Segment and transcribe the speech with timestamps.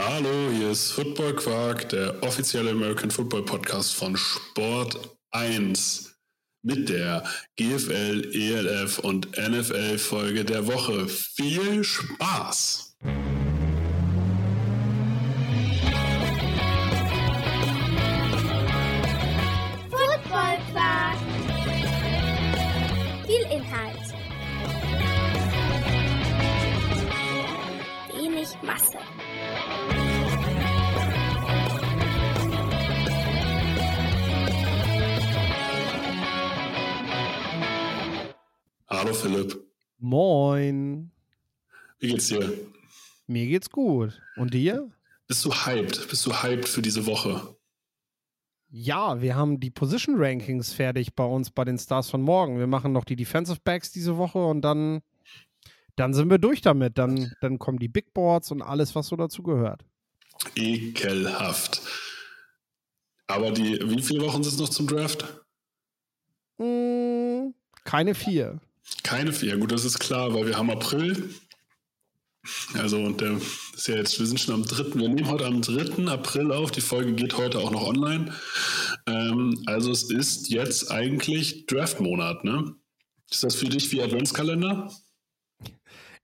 [0.00, 4.96] Hallo, hier ist Football Quark, der offizielle American Football Podcast von Sport
[5.32, 6.14] 1
[6.62, 7.24] mit der
[7.56, 11.08] GFL, ELF und NFL Folge der Woche.
[11.08, 12.87] Viel Spaß!
[28.62, 28.98] Masse.
[38.88, 39.56] Hallo Philipp,
[39.98, 41.10] Moin.
[41.98, 42.52] wie geht's dir?
[43.26, 44.20] Mir geht's gut.
[44.36, 44.90] Und dir?
[45.26, 46.08] Bist du hyped?
[46.08, 47.54] Bist du hyped für diese Woche?
[48.70, 52.58] Ja, wir haben die Position Rankings fertig bei uns bei den Stars von morgen.
[52.58, 55.00] Wir machen noch die Defensive Backs diese Woche und dann,
[55.98, 56.98] dann sind wir durch damit.
[56.98, 59.84] Dann, dann kommen die Big Boards und alles, was so dazu gehört.
[60.54, 61.80] Ekelhaft.
[63.26, 65.24] Aber die, wie viele Wochen sind es noch zum Draft?
[66.58, 67.50] Mm,
[67.84, 68.60] keine vier.
[69.02, 69.58] Keine vier.
[69.58, 71.34] Gut, das ist klar, weil wir haben April.
[72.74, 73.38] Also, und der
[73.74, 74.94] ist ja jetzt, wir sind schon am 3.
[74.94, 76.10] Wir nehmen heute am 3.
[76.10, 76.70] April auf.
[76.70, 78.32] Die Folge geht heute auch noch online.
[79.06, 82.74] Ähm, also, es ist jetzt eigentlich Draft-Monat, ne?
[83.30, 84.90] Ist das für dich wie Adventskalender?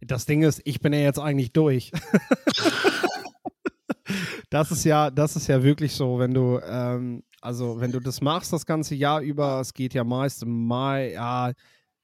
[0.07, 1.91] Das Ding ist, ich bin ja jetzt eigentlich durch.
[4.51, 8.21] das ist ja, das ist ja wirklich so, wenn du, ähm, also wenn du das
[8.21, 11.53] machst das ganze Jahr über, es geht ja meist im Mai, ja,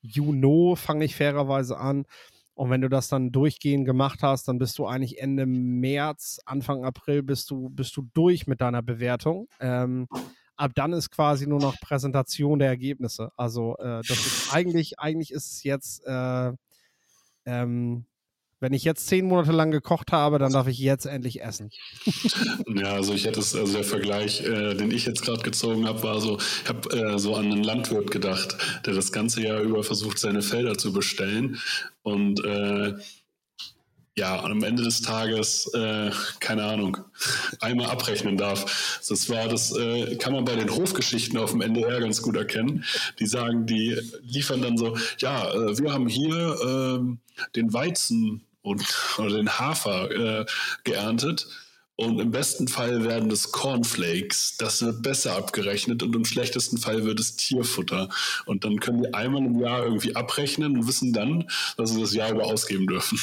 [0.03, 2.05] Juni fange ich fairerweise an.
[2.55, 6.85] Und wenn du das dann durchgehend gemacht hast, dann bist du eigentlich Ende März, Anfang
[6.85, 9.49] April bist du, bist du durch mit deiner Bewertung.
[9.61, 10.09] Ähm,
[10.57, 13.31] ab dann ist quasi nur noch Präsentation der Ergebnisse.
[13.37, 16.53] Also äh, das ist eigentlich, eigentlich ist es jetzt, äh,
[17.51, 18.05] ähm,
[18.61, 21.71] wenn ich jetzt zehn Monate lang gekocht habe, dann darf ich jetzt endlich essen.
[22.75, 26.03] Ja, also ich hätte es, also der Vergleich, äh, den ich jetzt gerade gezogen habe,
[26.03, 29.83] war so, ich habe äh, so an einen Landwirt gedacht, der das ganze Jahr über
[29.83, 31.59] versucht, seine Felder zu bestellen
[32.03, 32.95] und äh,
[34.21, 36.11] ja, am Ende des Tages, äh,
[36.41, 36.99] keine Ahnung,
[37.61, 39.01] einmal abrechnen darf.
[39.09, 42.85] Das war, das äh, kann man bei den Hofgeschichten auf dem NDR ganz gut erkennen.
[43.19, 47.19] Die sagen, die liefern dann so, ja, äh, wir haben hier ähm,
[47.57, 48.85] den Weizen und
[49.17, 50.47] oder den Hafer äh,
[50.85, 51.47] geerntet.
[51.97, 57.05] Und im besten Fall werden das Cornflakes, das wird besser abgerechnet und im schlechtesten Fall
[57.05, 58.11] wird es Tierfutter.
[58.45, 62.15] Und dann können die einmal im Jahr irgendwie abrechnen und wissen dann, dass sie das
[62.15, 63.19] Jahr über ausgeben dürfen.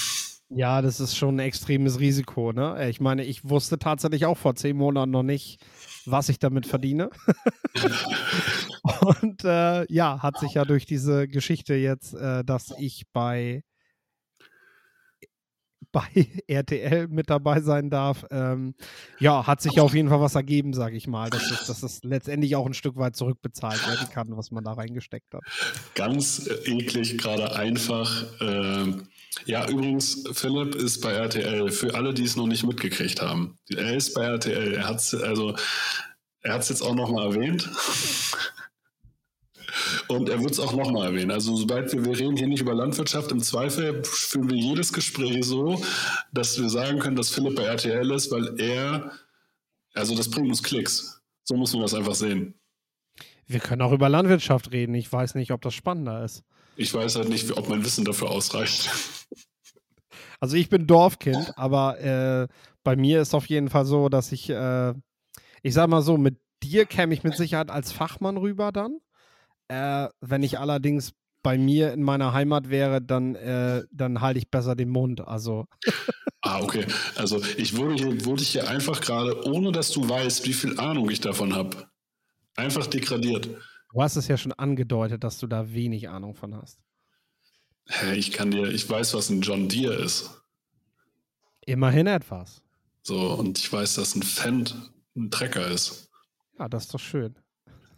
[0.50, 2.54] Ja, das ist schon ein extremes Risiko.
[2.54, 2.90] Ne?
[2.90, 5.60] Ich meine, ich wusste tatsächlich auch vor zehn Monaten noch nicht,
[6.06, 7.10] was ich damit verdiene.
[9.02, 13.64] Und äh, ja, hat sich ja durch diese Geschichte jetzt, äh, dass ich bei,
[15.92, 16.08] bei
[16.48, 18.74] RTL mit dabei sein darf, ähm,
[19.20, 22.04] ja, hat sich auf jeden Fall was ergeben, sage ich mal, dass es, dass es
[22.04, 25.44] letztendlich auch ein Stück weit zurückbezahlt werden kann, was man da reingesteckt hat.
[25.94, 28.28] Ganz äh, eklig, gerade einfach.
[28.40, 29.10] ähm,
[29.46, 31.72] ja, übrigens, Philipp ist bei RTL.
[31.72, 33.58] Für alle, die es noch nicht mitgekriegt haben.
[33.70, 34.74] Er ist bei RTL.
[34.74, 35.56] Er hat es also,
[36.44, 37.70] jetzt auch nochmal erwähnt.
[40.08, 41.32] Und er wird es auch nochmal erwähnen.
[41.32, 45.46] Also sobald wir, wir reden hier nicht über Landwirtschaft, im Zweifel führen wir jedes Gespräch
[45.46, 45.82] so,
[46.32, 49.12] dass wir sagen können, dass Philipp bei RTL ist, weil er,
[49.94, 51.22] also das bringt uns Klicks.
[51.44, 52.56] So muss man das einfach sehen.
[53.46, 54.96] Wir können auch über Landwirtschaft reden.
[54.96, 56.44] Ich weiß nicht, ob das spannender ist.
[56.78, 58.90] Ich weiß halt nicht, ob mein Wissen dafür ausreicht.
[60.40, 62.48] Also ich bin Dorfkind, aber äh,
[62.84, 64.94] bei mir ist auf jeden Fall so, dass ich, äh,
[65.64, 69.00] ich sag mal so, mit dir käme ich mit Sicherheit als Fachmann rüber dann.
[69.68, 74.52] Äh, wenn ich allerdings bei mir in meiner Heimat wäre, dann, äh, dann halte ich
[74.52, 75.28] besser den Mund.
[75.28, 75.66] Also
[76.42, 76.86] Ah, okay.
[77.16, 81.10] Also ich wurde hier, wurde hier einfach gerade, ohne dass du weißt, wie viel Ahnung
[81.10, 81.90] ich davon habe,
[82.56, 83.50] einfach degradiert.
[83.98, 86.80] Du hast es ja schon angedeutet, dass du da wenig Ahnung von hast.
[88.14, 90.40] Ich kann dir, ich weiß, was ein John Deere ist.
[91.66, 92.62] Immerhin etwas.
[93.02, 94.76] So, und ich weiß, dass ein Fendt
[95.16, 96.12] ein Trecker ist.
[96.60, 97.40] Ja, das ist doch schön.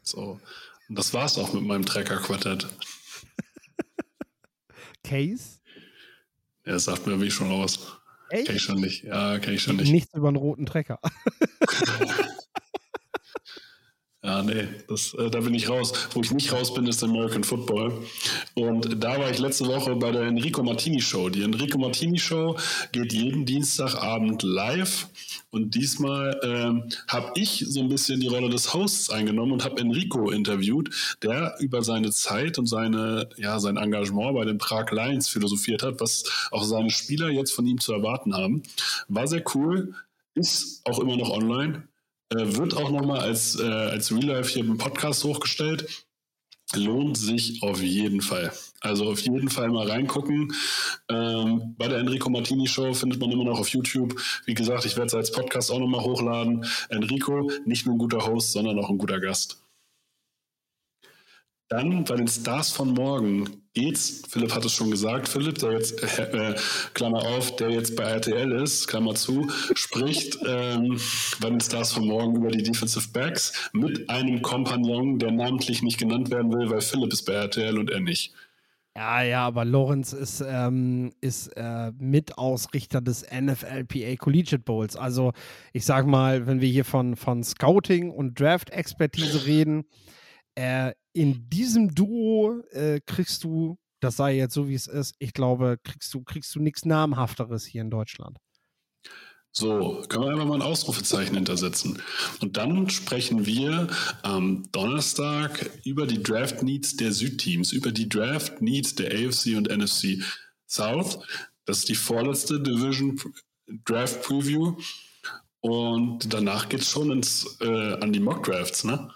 [0.01, 0.40] So.
[0.88, 2.66] Und das war's auch mit meinem Trecker-Quartett.
[5.04, 5.60] Case?
[6.66, 7.98] Ja, das sagt mir wie schon aus.
[8.30, 8.62] Kenn ich Echt?
[8.62, 9.04] schon nicht.
[9.04, 9.92] Ja, kenn ich schon nicht.
[9.92, 11.01] Nichts über einen roten Trecker.
[14.21, 15.94] Ja, nee, das, äh, da bin ich raus.
[16.13, 18.06] Wo ich nicht raus bin, ist American Football.
[18.54, 21.30] Und da war ich letzte Woche bei der Enrico Martini Show.
[21.30, 22.57] Die Enrico Martini Show
[22.92, 25.07] geht jeden Dienstagabend live.
[25.51, 29.80] Und diesmal ähm, habe ich so ein bisschen die Rolle des Hosts eingenommen und habe
[29.80, 30.89] Enrico interviewt,
[31.24, 36.01] der über seine Zeit und seine, ja, sein Engagement bei den Prag Lions philosophiert hat,
[36.01, 38.63] was auch seine Spieler jetzt von ihm zu erwarten haben.
[39.07, 39.95] War sehr cool.
[40.36, 41.88] ist auch immer noch online,
[42.30, 46.06] äh, wird auch nochmal als, äh, als Real Life hier im Podcast hochgestellt.
[46.76, 48.54] Lohnt sich auf jeden Fall.
[48.81, 50.54] Also auf jeden Fall mal reingucken.
[51.10, 54.22] Ähm, bei der Enrico Martini Show findet man immer noch auf YouTube.
[54.46, 56.66] Wie gesagt, ich werde es als Podcast auch nochmal hochladen.
[56.90, 59.64] Enrico, nicht nur ein guter Host, sondern auch ein guter Gast.
[61.70, 66.01] Dann bei den Stars von morgen geht's, Philipp hat es schon gesagt, Philipp, der jetzt,
[66.19, 66.56] äh,
[66.94, 71.00] Klammer auf, der jetzt bei RTL ist, Klammer zu, spricht ähm,
[71.39, 75.98] bei den Stars von morgen über die Defensive Backs mit einem Kompagnon, der namentlich nicht
[75.98, 78.33] genannt werden will, weil Philipp ist bei RTL und er nicht.
[78.95, 84.95] Ja, ja, aber Lorenz ist, ähm, ist äh, Mitausrichter des NFLPA Collegiate Bowls.
[84.98, 85.31] Also
[85.72, 89.86] ich sag mal, wenn wir hier von, von Scouting und Draft-Expertise reden,
[90.60, 95.32] äh, in diesem Duo äh, kriegst du, das sei jetzt so wie es ist, ich
[95.32, 98.38] glaube, kriegst du, kriegst du nichts Namhafteres hier in Deutschland.
[99.52, 102.02] So, können wir einfach mal ein Ausrufezeichen hintersetzen.
[102.42, 103.88] Und dann sprechen wir
[104.22, 109.70] am Donnerstag über die Draft Needs der Südteams, über die Draft Needs der AFC und
[109.70, 110.22] NFC
[110.68, 111.26] South.
[111.66, 113.20] Das ist die vorletzte Division
[113.86, 114.78] Draft Preview.
[115.62, 119.10] Und danach geht es schon ins, äh, an die Mock Drafts, ne?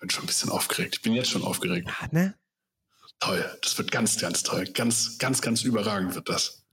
[0.00, 0.96] Bin schon ein bisschen aufgeregt.
[0.96, 1.88] Ich bin jetzt schon aufgeregt.
[1.88, 2.34] Ja, ne?
[3.20, 3.44] Toll.
[3.62, 4.64] Das wird ganz, ganz toll.
[4.64, 6.64] Ganz, ganz, ganz überragend wird das.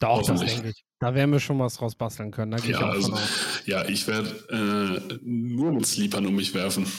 [0.00, 0.84] Doch, das denke ich.
[0.98, 2.52] Da werden wir schon was draus basteln können.
[2.52, 3.18] Da ja, ich also,
[3.66, 4.30] ja, ich werde
[5.10, 6.90] äh, nur mit Sleepern um mich werfen.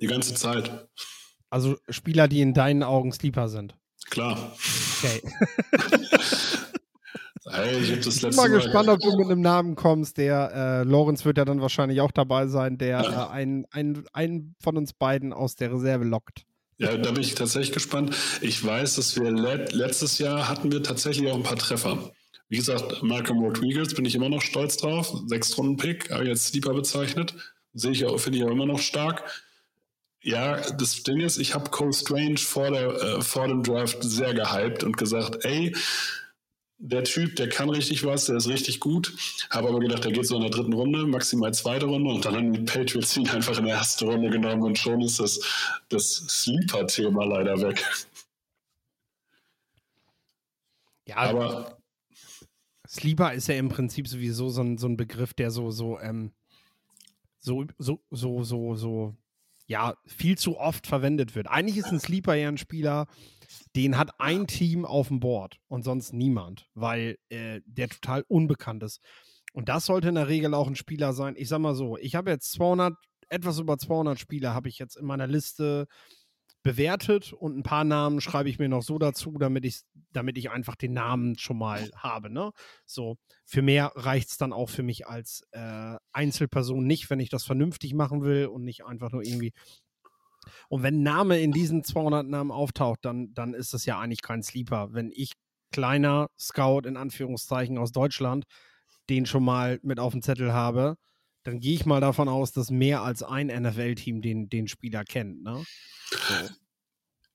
[0.00, 0.88] Die ganze Zeit.
[1.48, 3.76] Also Spieler, die in deinen Augen Sleeper sind.
[4.10, 4.56] Klar.
[4.98, 5.22] Okay.
[7.46, 10.18] Ich, ich bin mal gespannt, ob du mit einem Namen kommst.
[10.18, 13.26] Der äh, Lorenz wird ja dann wahrscheinlich auch dabei sein, der ja.
[13.26, 16.44] äh, einen, einen, einen von uns beiden aus der Reserve lockt.
[16.76, 18.14] Ja, da bin ich tatsächlich gespannt.
[18.40, 22.10] Ich weiß, dass wir let letztes Jahr hatten wir tatsächlich auch ein paar Treffer.
[22.48, 25.14] Wie gesagt, Malcolm Rodriguez bin ich immer noch stolz drauf.
[25.26, 27.34] Sechstrunden-Pick, habe ich jetzt Sleeper bezeichnet.
[27.72, 29.22] Sehe ich auch, finde ich auch immer noch stark.
[30.22, 34.34] Ja, das Ding ist, ich habe Cole Strange vor, der, äh, vor dem Draft sehr
[34.34, 35.74] gehypt und gesagt, ey,
[36.82, 39.14] der Typ, der kann richtig was, der ist richtig gut.
[39.50, 42.34] Habe aber gedacht, der geht so in der dritten Runde, maximal zweite Runde und dann
[42.34, 45.40] haben die Patriots ihn einfach in der ersten Runde genommen und schon ist das,
[45.90, 47.84] das Sleeper-Thema leider weg.
[51.06, 51.76] Ja, aber
[52.88, 56.32] Sleeper ist ja im Prinzip sowieso so ein, so ein Begriff, der so, so, ähm,
[57.40, 59.14] so, so, so, so, so,
[59.70, 61.46] ja, viel zu oft verwendet wird.
[61.46, 63.06] Eigentlich ist ein Sleeper ja ein Spieler,
[63.76, 68.82] den hat ein Team auf dem Board und sonst niemand, weil äh, der total unbekannt
[68.82, 69.00] ist.
[69.52, 71.36] Und das sollte in der Regel auch ein Spieler sein.
[71.36, 72.94] Ich sag mal so, ich habe jetzt 200,
[73.28, 75.86] etwas über 200 Spieler habe ich jetzt in meiner Liste
[76.62, 79.80] bewertet und ein paar Namen schreibe ich mir noch so dazu, damit ich,
[80.12, 82.30] damit ich einfach den Namen schon mal habe.
[82.30, 82.52] Ne?
[82.84, 87.30] So, für mehr reicht es dann auch für mich als äh, Einzelperson nicht, wenn ich
[87.30, 89.52] das vernünftig machen will und nicht einfach nur irgendwie
[90.68, 94.42] und wenn Name in diesen 200 Namen auftaucht, dann, dann ist das ja eigentlich kein
[94.42, 94.92] Sleeper.
[94.92, 95.32] Wenn ich
[95.70, 98.44] kleiner Scout in Anführungszeichen aus Deutschland
[99.08, 100.96] den schon mal mit auf dem Zettel habe,
[101.42, 105.42] dann gehe ich mal davon aus, dass mehr als ein NFL-Team den, den Spieler kennt.
[105.42, 105.64] Ne?
[106.10, 106.54] So.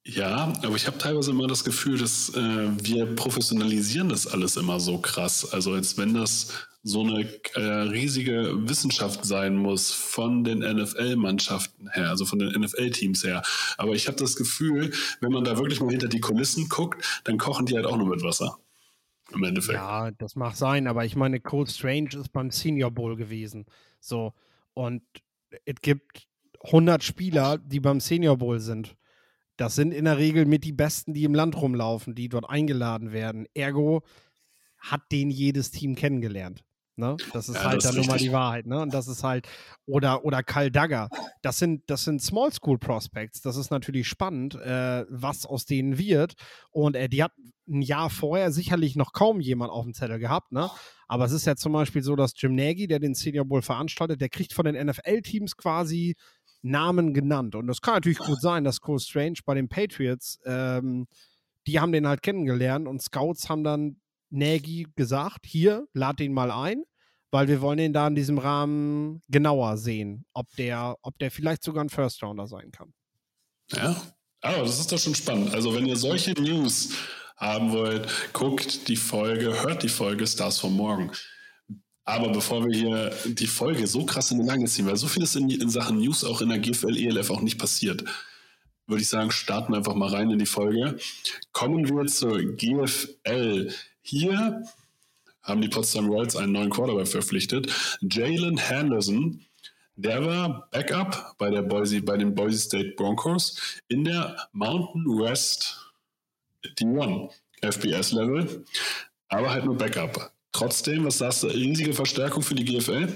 [0.07, 4.79] Ja, aber ich habe teilweise immer das Gefühl, dass äh, wir professionalisieren das alles immer
[4.79, 5.51] so krass.
[5.51, 12.09] Also als wenn das so eine äh, riesige Wissenschaft sein muss von den NFL-Mannschaften her,
[12.11, 13.41] also von den NFL-Teams her.
[13.79, 17.39] Aber ich habe das Gefühl, wenn man da wirklich mal hinter die Kulissen guckt, dann
[17.39, 18.59] kochen die halt auch nur mit Wasser.
[19.33, 19.77] Im Endeffekt.
[19.77, 23.65] Ja, das mag sein, aber ich meine, Cold Strange ist beim Senior Bowl gewesen.
[23.99, 24.33] So.
[24.73, 25.03] Und
[25.65, 26.27] es gibt
[26.63, 28.95] 100 Spieler, die beim Senior Bowl sind.
[29.57, 33.13] Das sind in der Regel mit die Besten, die im Land rumlaufen, die dort eingeladen
[33.13, 33.47] werden.
[33.53, 34.03] Ergo
[34.79, 36.63] hat den jedes Team kennengelernt.
[36.97, 37.17] Ne?
[37.33, 38.65] Das ist ja, halt das dann nun mal die Wahrheit.
[38.65, 38.79] Ne?
[38.79, 39.47] Und das ist halt,
[39.85, 41.09] oder, oder Karl Dagger.
[41.41, 43.41] Das sind, das sind Small School Prospects.
[43.41, 46.35] Das ist natürlich spannend, äh, was aus denen wird.
[46.71, 47.33] Und äh, die hat
[47.67, 50.51] ein Jahr vorher sicherlich noch kaum jemand auf dem Zettel gehabt.
[50.51, 50.69] Ne?
[51.07, 54.21] Aber es ist ja zum Beispiel so, dass Jim Nagy, der den Senior Bowl veranstaltet,
[54.21, 56.15] der kriegt von den NFL-Teams quasi
[56.61, 57.55] Namen genannt.
[57.55, 61.07] Und das kann natürlich gut sein, dass Cole Strange bei den Patriots, ähm,
[61.67, 63.97] die haben den halt kennengelernt und Scouts haben dann
[64.35, 66.83] Nagy gesagt, hier, lad den mal ein,
[67.31, 71.63] weil wir wollen ihn da in diesem Rahmen genauer sehen, ob der, ob der vielleicht
[71.63, 72.93] sogar ein First Rounder sein kann.
[73.71, 73.95] Ja,
[74.41, 75.53] aber das ist doch schon spannend.
[75.53, 76.89] Also wenn ihr solche News
[77.37, 81.11] haben wollt, guckt die Folge, hört die Folge Stars von Morgen.
[82.05, 85.35] Aber bevor wir hier die Folge so krass in die Länge ziehen, weil so vieles
[85.35, 88.03] in, in Sachen News auch in der GFL ELF auch nicht passiert,
[88.87, 90.99] würde ich sagen, starten wir einfach mal rein in die Folge.
[91.51, 93.73] Kommen wir zur GFL.
[94.07, 94.63] Hier
[95.41, 97.73] haben die Potsdam Royals einen neuen Quarterback verpflichtet.
[98.01, 99.43] Jalen Henderson,
[99.95, 105.91] der war Backup bei, der Boise, bei den Boise State Broncos in der Mountain West
[106.77, 107.31] D1
[107.63, 108.63] FBS Level,
[109.29, 110.31] aber halt nur Backup.
[110.51, 113.11] Trotzdem, was sagst du, riesige Verstärkung für die GFL?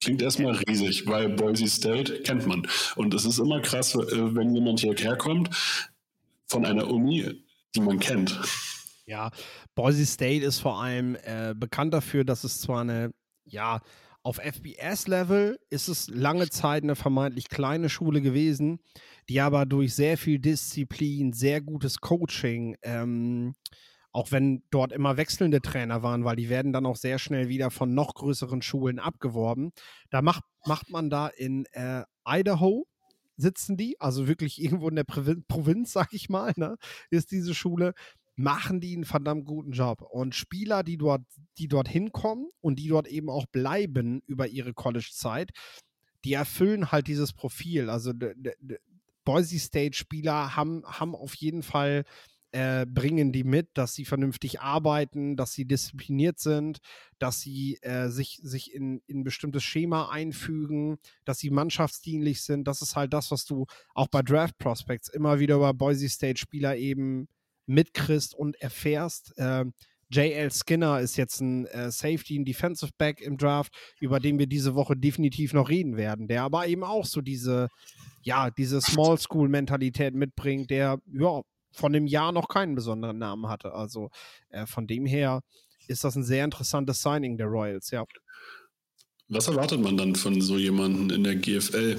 [0.00, 2.66] Klingt erstmal riesig, weil Boise State kennt man.
[2.96, 5.50] Und es ist immer krass, äh, wenn jemand hierher kommt
[6.46, 8.40] von einer Uni, die man kennt.
[9.04, 9.30] Ja,
[9.74, 13.12] Boise State ist vor allem äh, bekannt dafür, dass es zwar eine,
[13.44, 13.80] ja,
[14.24, 18.78] auf FBS-Level ist es lange Zeit eine vermeintlich kleine Schule gewesen,
[19.28, 23.54] die aber durch sehr viel Disziplin, sehr gutes Coaching, ähm,
[24.12, 27.70] auch wenn dort immer wechselnde Trainer waren, weil die werden dann auch sehr schnell wieder
[27.70, 29.72] von noch größeren Schulen abgeworben.
[30.10, 32.86] Da macht, macht man da in äh, Idaho,
[33.36, 36.76] sitzen die, also wirklich irgendwo in der Provinz, sag ich mal, ne,
[37.10, 37.94] ist diese Schule
[38.34, 40.02] machen die einen verdammt guten Job.
[40.02, 41.22] Und Spieler, die dort,
[41.58, 45.50] die dort hinkommen und die dort eben auch bleiben über ihre College-Zeit,
[46.24, 47.90] die erfüllen halt dieses Profil.
[47.90, 48.12] Also
[49.24, 52.04] Boise State-Spieler haben, haben auf jeden Fall
[52.52, 56.78] äh, bringen die mit, dass sie vernünftig arbeiten, dass sie diszipliniert sind,
[57.18, 62.64] dass sie äh, sich, sich in, in ein bestimmtes Schema einfügen, dass sie mannschaftsdienlich sind.
[62.68, 66.38] Das ist halt das, was du auch bei Draft Prospects immer wieder über Boise State
[66.38, 67.26] Spieler eben
[67.66, 69.36] mitkriegst und erfährst.
[69.38, 69.64] Äh,
[70.10, 70.50] J.L.
[70.50, 74.74] Skinner ist jetzt ein äh, Safety, ein Defensive Back im Draft, über den wir diese
[74.74, 77.68] Woche definitiv noch reden werden, der aber eben auch so diese,
[78.22, 81.40] ja, diese Small School Mentalität mitbringt, der, ja,
[81.72, 83.72] von dem Jahr noch keinen besonderen Namen hatte.
[83.72, 84.10] Also
[84.50, 85.40] äh, von dem her
[85.88, 88.04] ist das ein sehr interessantes Signing der Royals, ja.
[89.28, 91.98] Was erwartet man dann von so jemandem in der GFL?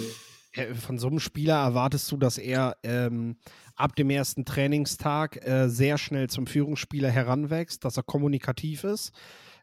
[0.80, 3.38] Von so einem Spieler erwartest du, dass er ähm,
[3.76, 9.12] ab dem ersten Trainingstag äh, sehr schnell zum Führungsspieler heranwächst, dass er kommunikativ ist.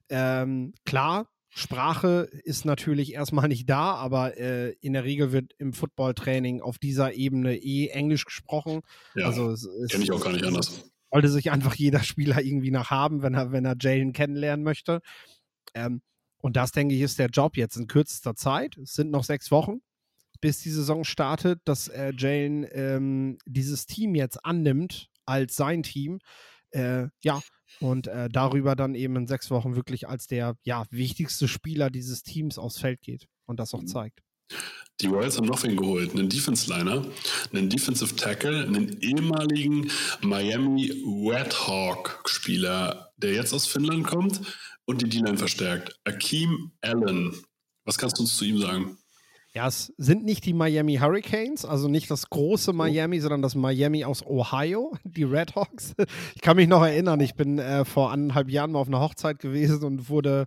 [0.08, 5.72] Ähm, klar, Sprache ist natürlich erstmal nicht da, aber äh, in der Regel wird im
[5.72, 8.82] Footballtraining auf dieser Ebene eh Englisch gesprochen.
[9.14, 9.54] Ja, also
[9.88, 10.90] kenne ich auch gar nicht anders.
[11.12, 15.00] Sollte sich einfach jeder Spieler irgendwie nach haben, wenn er, wenn er Jalen kennenlernen möchte.
[15.74, 16.02] Ähm,
[16.38, 18.78] und das, denke ich, ist der Job jetzt in kürzester Zeit.
[18.78, 19.80] Es sind noch sechs Wochen
[20.40, 26.18] bis die Saison startet, dass äh, Jalen ähm, dieses Team jetzt annimmt als sein Team.
[26.70, 27.40] Äh, ja,
[27.80, 32.22] und äh, darüber dann eben in sechs Wochen wirklich als der ja, wichtigste Spieler dieses
[32.22, 33.88] Teams aufs Feld geht und das auch mhm.
[33.88, 34.20] zeigt.
[35.00, 37.06] Die Royals haben noch wen geholt, einen Defense-Liner,
[37.52, 40.90] einen Defensive Tackle, einen ehemaligen Miami
[41.26, 44.40] Red Hawk-Spieler, der jetzt aus Finnland kommt
[44.84, 45.98] und die D-Line verstärkt.
[46.04, 47.34] Akeem Allen.
[47.86, 48.98] Was kannst du uns zu ihm sagen?
[49.52, 52.74] Ja, es sind nicht die Miami Hurricanes, also nicht das große oh.
[52.74, 53.22] Miami, oh.
[53.22, 55.94] sondern das Miami aus Ohio, die Red Hawks.
[56.36, 59.40] Ich kann mich noch erinnern, ich bin äh, vor anderthalb Jahren mal auf einer Hochzeit
[59.40, 60.46] gewesen und wurde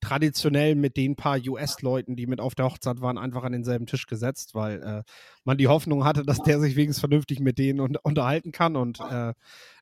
[0.00, 4.06] traditionell mit den paar US-Leuten, die mit auf der Hochzeit waren, einfach an denselben Tisch
[4.06, 5.02] gesetzt, weil äh,
[5.44, 8.76] man die Hoffnung hatte, dass der sich wenigstens vernünftig mit denen un unterhalten kann.
[8.76, 9.34] Und äh,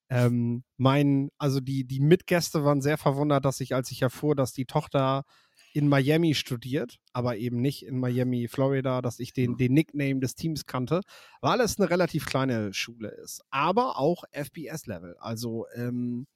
[0.08, 4.52] ähm, mein, also die, die Mitgäste waren sehr verwundert, dass ich, als ich erfuhr, dass
[4.52, 5.24] die Tochter
[5.76, 9.56] in Miami studiert, aber eben nicht in Miami, Florida, dass ich den, mhm.
[9.58, 11.02] den Nickname des Teams kannte,
[11.42, 13.42] weil es eine relativ kleine Schule ist.
[13.50, 15.16] Aber auch FBS-Level.
[15.18, 16.28] Also ähm,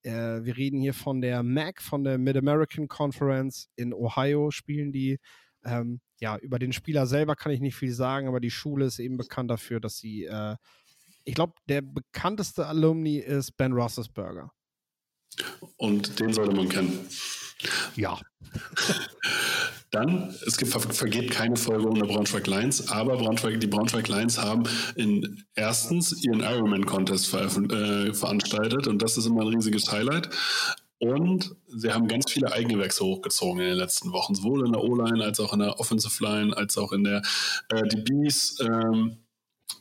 [0.00, 5.18] äh, wir reden hier von der MAC, von der Mid-American Conference in Ohio spielen die.
[5.62, 8.98] Ähm, ja, über den Spieler selber kann ich nicht viel sagen, aber die Schule ist
[8.98, 10.56] eben bekannt dafür, dass sie, äh,
[11.24, 14.52] ich glaube, der bekannteste Alumni ist Ben Roethlisberger.
[15.76, 17.06] Und den sollte man kennen.
[17.94, 18.18] Ja.
[19.90, 24.64] Dann, es gibt, vergeht keine Folge ohne Braunschweig Lions, aber Braunschweig, die Braunschweig Lions haben
[24.94, 30.28] in erstens ihren Ironman-Contest äh, veranstaltet und das ist immer ein riesiges Highlight.
[30.98, 35.22] Und sie haben ganz viele Eigengewächse hochgezogen in den letzten Wochen, sowohl in der O-Line
[35.22, 37.22] als auch in der Offensive Line, als auch in der
[37.68, 38.60] äh, DBs.
[38.60, 39.18] Ähm,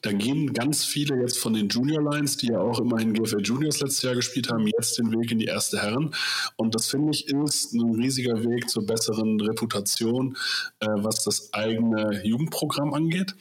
[0.01, 3.79] da gehen ganz viele jetzt von den Junior Lines, die ja auch immerhin GFL Juniors
[3.79, 6.13] letztes Jahr gespielt haben, jetzt den Weg in die erste Herren.
[6.57, 10.37] Und das finde ich ist ein riesiger Weg zur besseren Reputation,
[10.79, 13.35] äh, was das eigene Jugendprogramm angeht,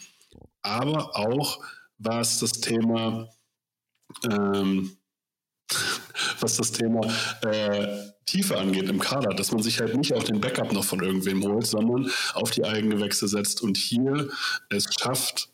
[0.63, 1.61] aber auch
[1.99, 3.29] was das Thema
[4.31, 4.97] ähm,
[6.41, 7.01] was das Thema
[7.43, 7.97] äh,
[8.27, 11.43] Tiefe angeht im Kader, dass man sich halt nicht auf den Backup noch von irgendwem
[11.43, 14.29] holt, sondern auf die eigene Wechsel setzt und hier
[14.71, 15.54] es schafft,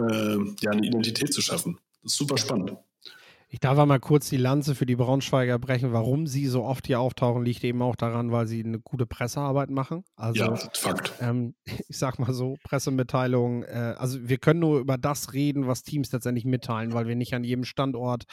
[0.00, 1.78] äh, ja, eine Identität zu schaffen.
[2.02, 2.76] Das ist super spannend.
[3.50, 5.94] Ich darf mal kurz die Lanze für die Braunschweiger brechen.
[5.94, 9.70] Warum sie so oft hier auftauchen, liegt eben auch daran, weil sie eine gute Pressearbeit
[9.70, 10.04] machen.
[10.16, 11.14] Also, ja, Fakt.
[11.20, 11.54] Ähm,
[11.88, 16.12] ich sag mal so, Pressemitteilungen, äh, also wir können nur über das reden, was Teams
[16.12, 18.24] letztendlich mitteilen, weil wir nicht an jedem Standort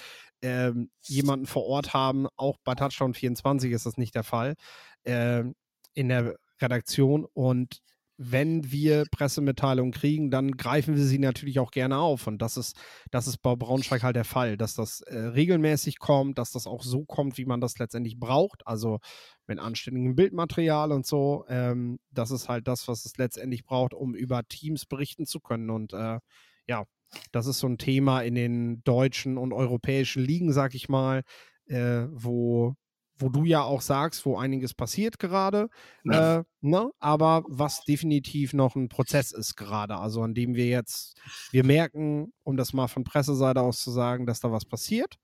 [0.42, 2.28] ähm, jemanden vor Ort haben.
[2.36, 4.56] Auch bei Touchdown 24 ist das nicht der Fall.
[5.04, 5.46] Äh,
[5.94, 7.80] in der Redaktion und
[8.18, 12.28] wenn wir Pressemitteilungen kriegen, dann greifen wir sie natürlich auch gerne auf.
[12.28, 12.78] Und das ist,
[13.12, 16.84] das ist bei Braunschweig halt der Fall, dass das äh, regelmäßig kommt, dass das auch
[16.84, 18.66] so kommt, wie man das letztendlich braucht.
[18.66, 19.00] Also
[19.48, 21.46] mit anständigem Bildmaterial und so.
[21.50, 25.70] Ähm, das ist halt das, was es letztendlich braucht, um über Teams berichten zu können.
[25.70, 26.20] Und äh,
[26.68, 26.86] ja,
[27.32, 31.24] das ist so ein Thema in den deutschen und europäischen Ligen, sag ich mal,
[31.68, 32.76] äh, wo
[33.18, 35.70] wo du ja auch sagst, wo einiges passiert gerade,
[36.04, 36.40] ja.
[36.40, 36.90] äh, ne?
[37.00, 41.18] aber was definitiv noch ein Prozess ist gerade, also an dem wir jetzt,
[41.52, 45.16] wir merken, um das mal von Presseseite aus zu sagen, dass da was passiert,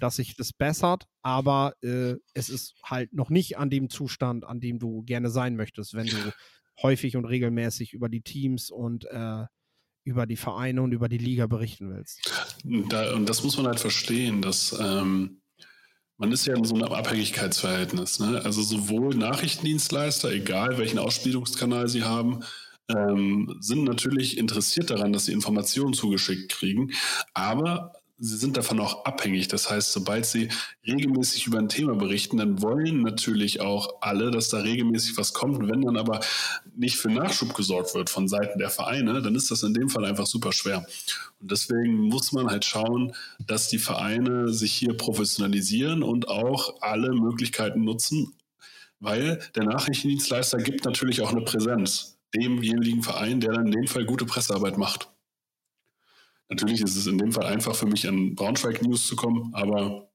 [0.00, 4.60] dass sich das bessert, aber äh, es ist halt noch nicht an dem Zustand, an
[4.60, 6.32] dem du gerne sein möchtest, wenn du
[6.82, 9.44] häufig und regelmäßig über die Teams und äh,
[10.04, 12.20] über die Vereine und über die Liga berichten willst.
[12.64, 15.39] Da, und das muss man halt verstehen, dass ähm
[16.20, 18.20] man ist ja in so einem Abhängigkeitsverhältnis.
[18.20, 18.42] Ne?
[18.44, 22.40] Also sowohl Nachrichtendienstleister, egal welchen Ausspielungskanal sie haben,
[22.90, 26.92] ähm, sind natürlich interessiert daran, dass sie Informationen zugeschickt kriegen.
[27.32, 29.48] Aber sie sind davon auch abhängig.
[29.48, 30.48] Das heißt, sobald sie
[30.86, 35.66] regelmäßig über ein Thema berichten, dann wollen natürlich auch alle, dass da regelmäßig was kommt.
[35.68, 36.20] Wenn dann aber
[36.76, 40.04] nicht für Nachschub gesorgt wird von Seiten der Vereine, dann ist das in dem Fall
[40.04, 40.86] einfach super schwer.
[41.40, 43.12] Und deswegen muss man halt schauen,
[43.46, 48.34] dass die Vereine sich hier professionalisieren und auch alle Möglichkeiten nutzen,
[49.00, 54.04] weil der Nachrichtendienstleister gibt natürlich auch eine Präsenz demjenigen Verein, der dann in dem Fall
[54.04, 55.08] gute Pressearbeit macht.
[56.50, 60.10] Natürlich ist es in dem Fall einfach für mich an Braunschweig News zu kommen, aber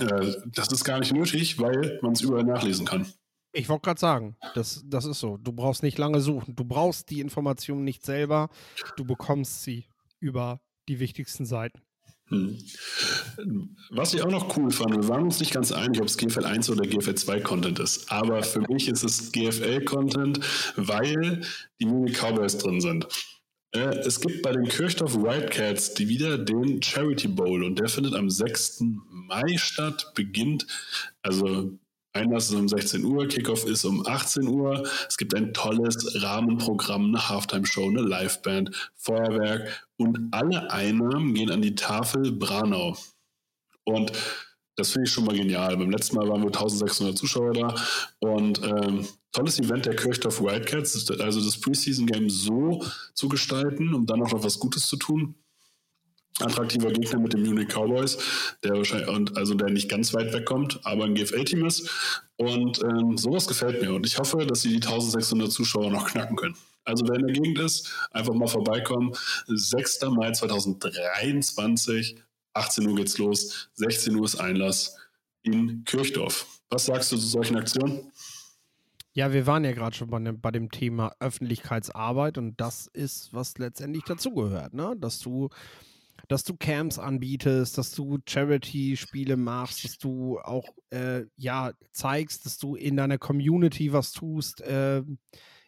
[0.00, 3.06] äh, das ist gar nicht nötig, weil man es überall nachlesen kann.
[3.52, 5.38] Ich wollte gerade sagen, das, das ist so.
[5.38, 6.54] Du brauchst nicht lange suchen.
[6.54, 8.50] Du brauchst die Informationen nicht selber.
[8.96, 9.86] Du bekommst sie
[10.20, 11.80] über die wichtigsten Seiten.
[12.28, 12.58] Hm.
[13.90, 16.44] Was ich auch noch cool fand, wir waren uns nicht ganz einig, ob es GFL
[16.44, 20.40] 1 oder GFL 2 Content ist, aber für mich ist es GFL Content,
[20.76, 21.42] weil
[21.78, 23.06] die Munich Cowboys drin sind.
[23.76, 28.14] Äh, es gibt bei den Kirchdorf Wildcats die wieder den Charity Bowl und der findet
[28.14, 28.84] am 6.
[29.08, 30.66] Mai statt, beginnt,
[31.22, 31.78] also
[32.16, 34.88] Einlass ist um 16 Uhr, Kickoff ist um 18 Uhr.
[35.06, 41.60] Es gibt ein tolles Rahmenprogramm, eine Halftime-Show, eine Liveband, Feuerwerk und alle Einnahmen gehen an
[41.60, 42.96] die Tafel Branau.
[43.84, 44.12] Und
[44.76, 45.76] das finde ich schon mal genial.
[45.76, 47.74] Beim letzten Mal waren wir 1600 Zuschauer da
[48.20, 52.84] und ähm, tolles Event der Kirchdorf Wildcats, also das Preseason-Game so
[53.14, 55.34] zu gestalten, um dann auch noch was Gutes zu tun.
[56.38, 58.18] Attraktiver Gegner mit den Munich Cowboys,
[58.62, 61.88] der wahrscheinlich und also der nicht ganz weit wegkommt, aber ein GFL-Team ist.
[62.36, 63.94] Und ähm, sowas gefällt mir.
[63.94, 66.56] Und ich hoffe, dass sie die 1600 Zuschauer noch knacken können.
[66.84, 69.12] Also wer in der Gegend ist, einfach mal vorbeikommen.
[69.46, 70.02] 6.
[70.10, 72.16] Mai 2023,
[72.56, 74.96] 18 Uhr geht's los, 16 Uhr ist Einlass
[75.42, 76.46] in Kirchdorf.
[76.70, 78.10] Was sagst du zu solchen Aktionen?
[79.12, 83.32] Ja, wir waren ja gerade schon bei dem, bei dem, Thema Öffentlichkeitsarbeit und das ist,
[83.32, 84.94] was letztendlich dazugehört, ne?
[84.98, 85.48] Dass du,
[86.28, 92.58] dass du Camps anbietest, dass du Charity-Spiele machst, dass du auch äh, ja zeigst, dass
[92.58, 94.60] du in deiner Community was tust.
[94.60, 95.02] Äh,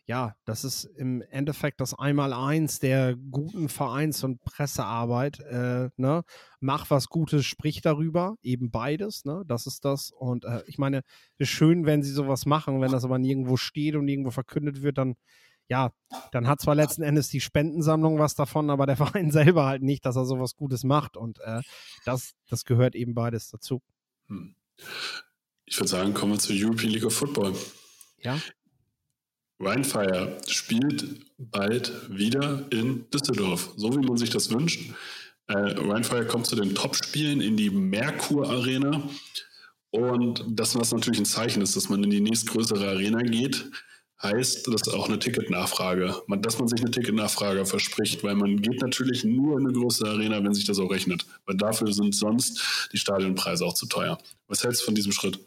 [0.08, 5.38] ja, das ist im Endeffekt das Einmaleins der guten Vereins- und Pressearbeit.
[5.40, 6.24] Äh, ne?
[6.60, 9.42] Mach was Gutes, sprich darüber, eben beides, ne?
[9.46, 10.10] Das ist das.
[10.10, 11.02] Und äh, ich meine,
[11.36, 14.80] es ist schön, wenn sie sowas machen, wenn das aber nirgendwo steht und irgendwo verkündet
[14.80, 15.14] wird, dann,
[15.68, 15.92] ja,
[16.32, 20.06] dann hat zwar letzten Endes die Spendensammlung was davon, aber der Verein selber halt nicht,
[20.06, 21.18] dass er sowas Gutes macht.
[21.18, 21.60] Und äh,
[22.06, 23.82] das, das gehört eben beides dazu.
[24.28, 24.54] Hm.
[25.66, 27.52] Ich würde sagen, kommen wir zur European League of Football.
[28.20, 28.38] Ja.
[29.60, 31.04] Rheinfire spielt
[31.36, 34.92] bald wieder in Düsseldorf, so wie man sich das wünscht.
[35.48, 39.02] Äh, Rheinfire kommt zu den Top-Spielen in die Merkur Arena.
[39.90, 43.64] Und das, was natürlich ein Zeichen ist, dass man in die nächstgrößere Arena geht,
[44.22, 49.24] heißt, dass auch eine Ticketnachfrage, dass man sich eine Ticketnachfrage verspricht, weil man geht natürlich
[49.24, 51.24] nur in eine größere Arena, wenn sich das auch rechnet.
[51.46, 54.18] Weil dafür sind sonst die Stadionpreise auch zu teuer.
[54.48, 55.38] Was hältst du von diesem Schritt?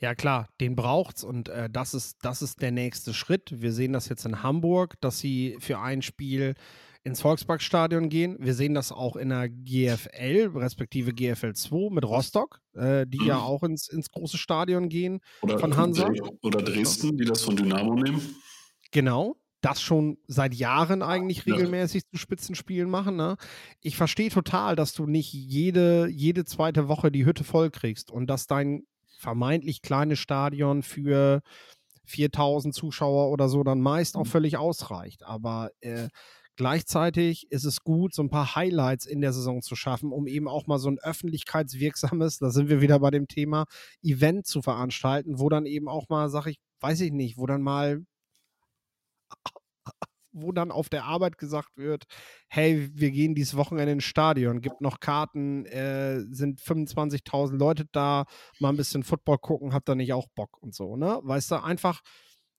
[0.00, 3.60] Ja, klar, den braucht's und äh, das, ist, das ist der nächste Schritt.
[3.60, 6.54] Wir sehen das jetzt in Hamburg, dass sie für ein Spiel
[7.02, 8.36] ins Volksparkstadion gehen.
[8.38, 13.26] Wir sehen das auch in der GFL, respektive GFL 2 mit Rostock, äh, die mhm.
[13.26, 16.10] ja auch ins, ins große Stadion gehen oder, von Hansa.
[16.42, 18.20] Oder Dresden, die das von Dynamo nehmen.
[18.92, 21.54] Genau, das schon seit Jahren eigentlich Ja.
[21.54, 23.16] regelmäßig zu Spitzenspielen machen.
[23.16, 23.36] Ne?
[23.80, 28.28] Ich verstehe total, dass du nicht jede, jede zweite Woche die Hütte voll kriegst und
[28.28, 28.84] dass dein
[29.18, 31.42] vermeintlich kleines Stadion für
[32.06, 34.28] 4000 Zuschauer oder so dann meist auch Mhm.
[34.28, 35.24] völlig ausreicht.
[35.24, 36.08] Aber äh,
[36.56, 40.48] gleichzeitig ist es gut, so ein paar Highlights in der Saison zu schaffen, um eben
[40.48, 43.64] auch mal so ein öffentlichkeitswirksames, da sind wir wieder bei dem Thema,
[44.02, 47.62] Event zu veranstalten, wo dann eben auch mal, sag ich, weiß ich nicht, wo dann
[47.62, 48.02] mal
[50.42, 52.04] wo dann auf der Arbeit gesagt wird,
[52.48, 58.24] hey, wir gehen dieses Wochenende ins Stadion, gibt noch Karten, äh, sind 25.000 Leute da,
[58.60, 61.20] mal ein bisschen Football gucken, habt ihr nicht auch Bock und so, ne?
[61.22, 62.00] Weißt du, einfach,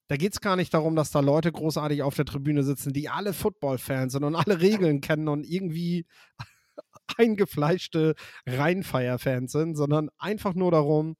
[0.08, 3.10] da geht es gar nicht darum, dass da Leute großartig auf der Tribüne sitzen, die
[3.10, 6.06] alle Football-Fans sind und alle Regeln kennen und irgendwie
[7.18, 8.16] eingefleischte
[8.48, 11.16] Rheinfeier-Fans sind, sondern einfach nur darum,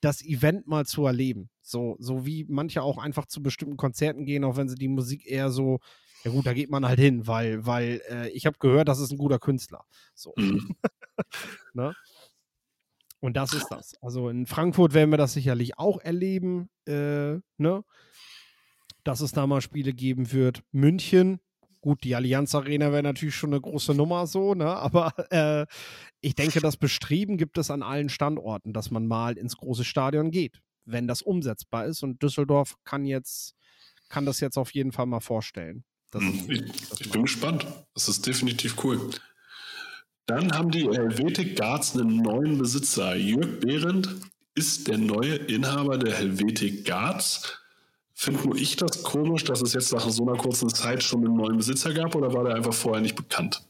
[0.00, 1.48] das Event mal zu erleben.
[1.66, 5.26] So, so wie manche auch einfach zu bestimmten Konzerten gehen, auch wenn sie die Musik
[5.26, 5.80] eher so,
[6.22, 9.10] ja gut, da geht man halt hin, weil, weil äh, ich habe gehört, das ist
[9.10, 9.84] ein guter Künstler.
[10.14, 10.32] So.
[10.36, 10.76] Mhm.
[11.74, 11.94] Ne?
[13.20, 13.94] Und das ist das.
[14.02, 17.84] Also in Frankfurt werden wir das sicherlich auch erleben, äh, ne?
[19.04, 20.62] dass es da mal Spiele geben wird.
[20.72, 21.40] München,
[21.80, 24.66] gut, die Allianz Arena wäre natürlich schon eine große Nummer so, ne?
[24.76, 25.66] aber äh,
[26.20, 30.30] ich denke, das Bestreben gibt es an allen Standorten, dass man mal ins große Stadion
[30.30, 32.02] geht, wenn das umsetzbar ist.
[32.02, 33.54] Und Düsseldorf kann jetzt,
[34.08, 35.84] kann das jetzt auf jeden Fall mal vorstellen.
[36.12, 36.18] sie
[36.48, 37.66] Ich, das ich bin gespannt.
[37.94, 39.10] Das ist definitiv cool.
[40.26, 43.14] Dann haben die Helvetic Guards einen neuen Besitzer.
[43.14, 44.08] Jörg Behrendt
[44.54, 47.58] ist der neue Inhaber der Helvetic Guards.
[48.14, 51.36] Finde nur ich das komisch, dass es jetzt nach so einer kurzen Zeit schon einen
[51.36, 53.66] neuen Besitzer gab oder war der einfach vorher nicht bekannt?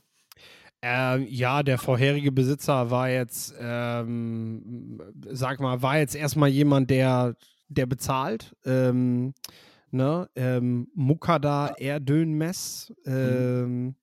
[0.86, 7.36] Ähm, ja, der vorherige Besitzer war jetzt, ähm, sag mal, war jetzt erstmal jemand, der,
[7.68, 8.54] der bezahlt.
[8.66, 9.32] Ähm,
[9.90, 10.28] ne?
[10.36, 12.92] ähm, Mukada Erdönmess.
[13.06, 13.94] Ähm,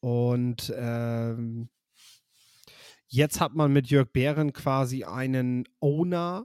[0.00, 1.70] und ähm,
[3.08, 6.44] jetzt hat man mit Jörg Behren quasi einen Owner,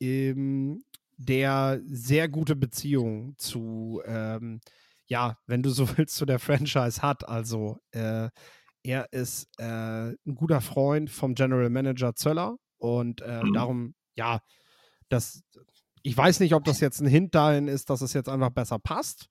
[0.00, 0.82] ähm,
[1.16, 4.02] der sehr gute Beziehungen zu,
[5.06, 7.28] ja, wenn du so willst, zu der Franchise hat.
[7.28, 8.28] Also äh,
[8.88, 9.64] er ist äh,
[10.12, 13.52] ein guter Freund vom General Manager Zöller und äh, Mhm.
[13.52, 14.40] darum, ja,
[15.10, 15.42] das,
[16.02, 18.78] ich weiß nicht, ob das jetzt ein Hint dahin ist, dass es jetzt einfach besser
[18.78, 19.28] passt,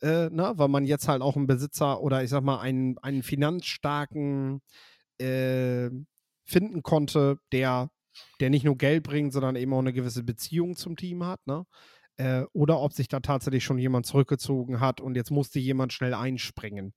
[0.00, 0.54] äh, ne?
[0.56, 4.62] weil man jetzt halt auch einen Besitzer oder ich sag mal einen, einen finanzstarken
[5.18, 5.90] äh,
[6.46, 7.90] finden konnte, der,
[8.40, 11.66] der nicht nur Geld bringt, sondern eben auch eine gewisse Beziehung zum Team hat, ne?
[12.16, 16.14] Äh, oder ob sich da tatsächlich schon jemand zurückgezogen hat und jetzt musste jemand schnell
[16.14, 16.94] einspringen.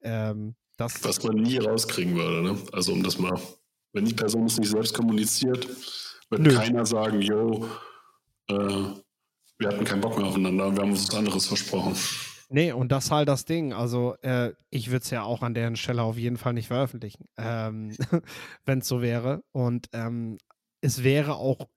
[0.00, 2.42] Ähm, das, Was man nie rauskriegen würde.
[2.42, 2.58] Ne?
[2.72, 3.38] Also um das mal,
[3.92, 5.68] wenn die Person es nicht selbst kommuniziert,
[6.30, 6.54] wird Nö.
[6.54, 7.68] keiner sagen, yo,
[8.48, 8.54] äh,
[9.58, 11.94] wir hatten keinen Bock mehr aufeinander, wir haben uns was anderes versprochen.
[12.50, 13.72] Nee, und das ist halt das Ding.
[13.72, 17.26] Also, äh, ich würde es ja auch an deren Stelle auf jeden Fall nicht veröffentlichen,
[17.38, 17.96] ähm,
[18.64, 19.42] wenn es so wäre.
[19.52, 20.38] Und ähm,
[20.80, 21.68] es wäre auch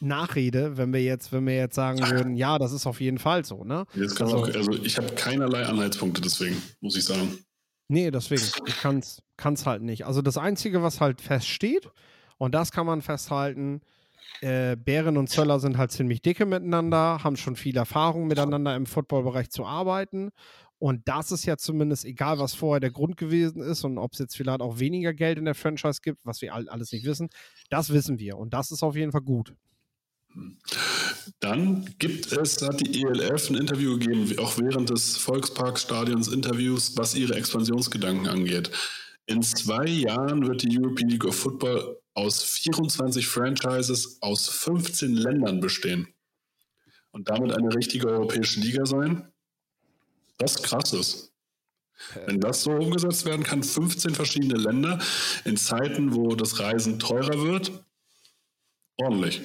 [0.00, 3.44] Nachrede, wenn wir jetzt, wenn wir jetzt sagen würden, ja, das ist auf jeden Fall
[3.44, 3.84] so, ne?
[3.94, 7.38] Also- auch, also ich habe keinerlei Anhaltspunkte deswegen, muss ich sagen.
[7.90, 8.42] Nee, deswegen.
[8.66, 10.06] Ich kann es halt nicht.
[10.06, 11.90] Also das Einzige, was halt feststeht,
[12.38, 13.80] und das kann man festhalten,
[14.42, 18.86] äh, Bären und Zöller sind halt ziemlich dicke miteinander, haben schon viel Erfahrung miteinander im
[18.86, 20.30] Footballbereich zu arbeiten.
[20.78, 24.20] Und das ist ja zumindest egal, was vorher der Grund gewesen ist und ob es
[24.20, 27.28] jetzt vielleicht auch weniger Geld in der Franchise gibt, was wir all- alles nicht wissen,
[27.70, 28.38] das wissen wir.
[28.38, 29.52] Und das ist auf jeden Fall gut.
[31.40, 37.14] Dann gibt es, hat die ELF ein Interview gegeben, auch während des Volksparkstadions Interviews, was
[37.14, 38.70] ihre Expansionsgedanken angeht.
[39.26, 45.60] In zwei Jahren wird die European League of Football aus 24 Franchises aus 15 Ländern
[45.60, 46.08] bestehen.
[47.12, 49.32] Und damit eine richtige europäische Liga sein.
[50.38, 51.32] Was krass ist.
[52.26, 54.98] Wenn das so umgesetzt werden kann, 15 verschiedene Länder
[55.44, 57.84] in Zeiten, wo das Reisen teurer wird,
[58.96, 59.42] ordentlich.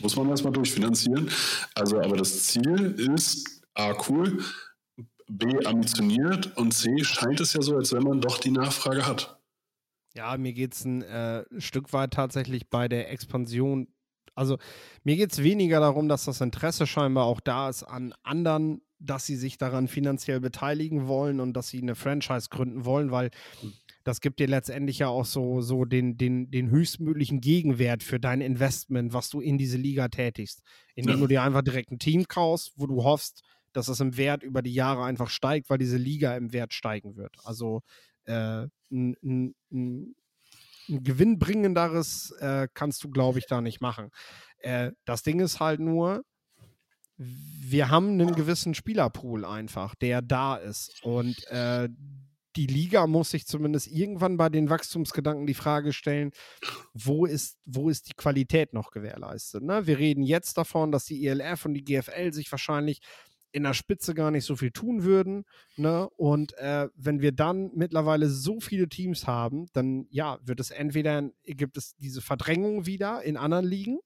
[0.00, 1.30] Muss man erstmal durchfinanzieren.
[1.74, 4.42] Also, aber das Ziel ist A, cool,
[5.28, 9.38] B, ambitioniert und C, scheint es ja so, als wenn man doch die Nachfrage hat.
[10.14, 13.88] Ja, mir geht es ein äh, Stück weit tatsächlich bei der Expansion.
[14.34, 14.58] Also
[15.04, 19.26] mir geht es weniger darum, dass das Interesse scheinbar auch da ist an anderen, dass
[19.26, 23.30] sie sich daran finanziell beteiligen wollen und dass sie eine Franchise gründen wollen, weil
[24.08, 28.40] das gibt dir letztendlich ja auch so, so den, den, den höchstmöglichen Gegenwert für dein
[28.40, 30.62] Investment, was du in diese Liga tätigst.
[30.94, 31.20] Indem Ja.
[31.20, 33.42] du dir einfach direkt ein Team kaufst, wo du hoffst,
[33.74, 37.16] dass es im Wert über die Jahre einfach steigt, weil diese Liga im Wert steigen
[37.16, 37.36] wird.
[37.44, 37.82] Also
[38.24, 38.32] äh,
[38.90, 40.14] ein, ein, ein,
[40.88, 44.08] ein gewinnbringenderes äh, kannst du, glaube ich, da nicht machen.
[44.60, 46.24] Äh, das Ding ist halt nur,
[47.18, 51.02] wir haben einen gewissen Spielerpool einfach, der da ist.
[51.02, 51.90] Und äh,
[52.58, 56.32] die Liga muss sich zumindest irgendwann bei den Wachstumsgedanken die Frage stellen,
[56.92, 59.62] wo ist, wo ist die Qualität noch gewährleistet?
[59.62, 59.86] Ne?
[59.86, 63.00] Wir reden jetzt davon, dass die ELF und die GFL sich wahrscheinlich
[63.52, 65.44] in der Spitze gar nicht so viel tun würden.
[65.76, 66.08] Ne?
[66.16, 71.30] Und äh, wenn wir dann mittlerweile so viele Teams haben, dann ja, wird es entweder,
[71.44, 74.00] gibt es diese Verdrängung wieder in anderen Ligen,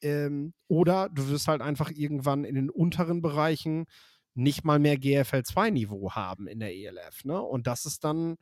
[0.00, 3.86] ähm, oder du wirst halt einfach irgendwann in den unteren Bereichen
[4.34, 7.24] nicht mal mehr GFL 2-Niveau haben in der ELF.
[7.24, 7.40] Ne?
[7.40, 8.36] Und das ist dann,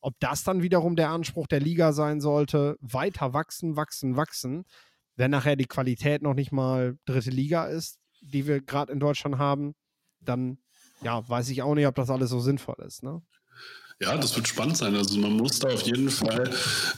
[0.00, 4.64] ob das dann wiederum der Anspruch der Liga sein sollte, weiter wachsen, wachsen, wachsen,
[5.16, 9.38] wenn nachher die Qualität noch nicht mal dritte Liga ist, die wir gerade in Deutschland
[9.38, 9.74] haben,
[10.20, 10.58] dann
[11.02, 13.02] ja, weiß ich auch nicht, ob das alles so sinnvoll ist.
[13.02, 13.22] Ne?
[14.02, 14.96] Ja, das wird spannend sein.
[14.96, 16.50] Also man muss da auf jeden Fall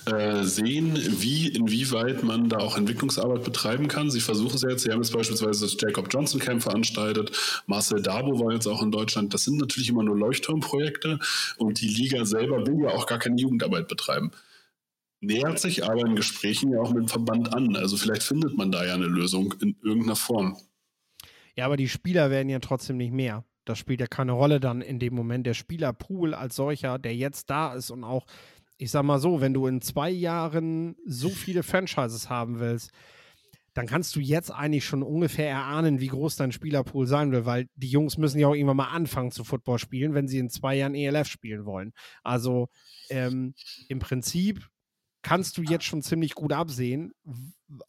[0.06, 4.08] äh, sehen, wie, inwieweit man da auch Entwicklungsarbeit betreiben kann.
[4.08, 4.82] Sie versuchen es jetzt.
[4.84, 7.32] Sie haben jetzt beispielsweise das Jacob Johnson Camp veranstaltet.
[7.66, 9.34] Marcel Dabo war jetzt auch in Deutschland.
[9.34, 11.18] Das sind natürlich immer nur Leuchtturmprojekte
[11.56, 14.30] und die Liga selber will ja auch gar keine Jugendarbeit betreiben.
[15.20, 17.74] Nähert sich aber in Gesprächen ja auch mit dem Verband an.
[17.74, 20.56] Also vielleicht findet man da ja eine Lösung in irgendeiner Form.
[21.56, 23.44] Ja, aber die Spieler werden ja trotzdem nicht mehr.
[23.64, 25.46] Das spielt ja keine Rolle dann in dem Moment.
[25.46, 28.27] Der Spielerpool als solcher, der jetzt da ist und auch,
[28.79, 32.90] ich sag mal so, wenn du in zwei Jahren so viele Franchises haben willst,
[33.75, 37.68] dann kannst du jetzt eigentlich schon ungefähr erahnen, wie groß dein Spielerpool sein will, weil
[37.75, 40.77] die Jungs müssen ja auch irgendwann mal anfangen zu Football spielen, wenn sie in zwei
[40.77, 41.92] Jahren ELF spielen wollen.
[42.22, 42.68] Also
[43.09, 43.55] ähm,
[43.88, 44.68] im Prinzip
[45.22, 47.12] kannst du jetzt schon ziemlich gut absehen,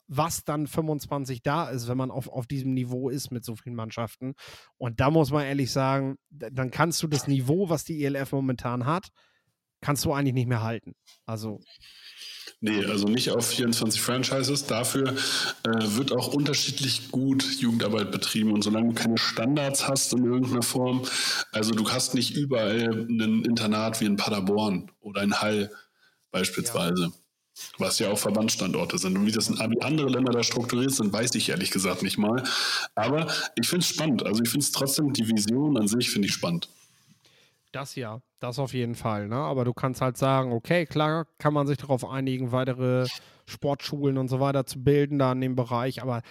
[0.08, 3.76] was dann 25 da ist, wenn man auf, auf diesem Niveau ist mit so vielen
[3.76, 4.36] Mannschaften.
[4.78, 8.86] Und da muss man ehrlich sagen, dann kannst du das Niveau, was die ELF momentan
[8.86, 9.10] hat,
[9.82, 10.96] kannst du eigentlich nicht mehr halten.
[11.26, 11.60] Also.
[12.62, 14.66] Nee, also nicht auf 24 Franchises.
[14.66, 18.54] Dafür äh, wird auch unterschiedlich gut Jugendarbeit betrieben.
[18.54, 21.04] Und solange du keine Standards hast in irgendeiner Form,
[21.52, 25.72] also du hast nicht überall ein Internat wie in Paderborn oder in Hall
[26.32, 27.12] beispielsweise.
[27.14, 27.23] Ja.
[27.78, 29.18] Was ja auch Verbandsstandorte sind.
[29.18, 32.44] Und wie das in andere Länder da strukturiert sind, weiß ich ehrlich gesagt nicht mal.
[32.96, 34.26] Aber ich finde es spannend.
[34.26, 36.70] Also ich finde es trotzdem, die Vision an sich finde ich spannend.
[37.72, 39.28] Das ja, das auf jeden Fall.
[39.28, 39.36] Ne?
[39.36, 43.08] Aber du kannst halt sagen, okay, klar kann man sich darauf einigen, weitere
[43.48, 46.02] Sportschulen und so weiter zu bilden da in dem Bereich.
[46.02, 46.22] Aber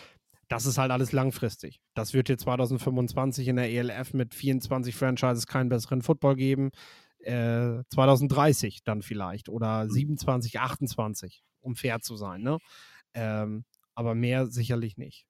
[0.48, 1.80] das ist halt alles langfristig.
[1.94, 6.70] Das wird dir 2025 in der ELF mit 24 Franchises keinen besseren Football geben.
[7.24, 10.60] 2030 äh, dann vielleicht oder 27, mhm.
[10.60, 12.42] 28, um fair zu sein.
[12.42, 12.58] Ne?
[13.14, 15.26] Ähm, aber mehr sicherlich nicht.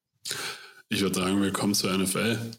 [0.89, 2.51] Ich würde sagen, wir kommen zur NFL.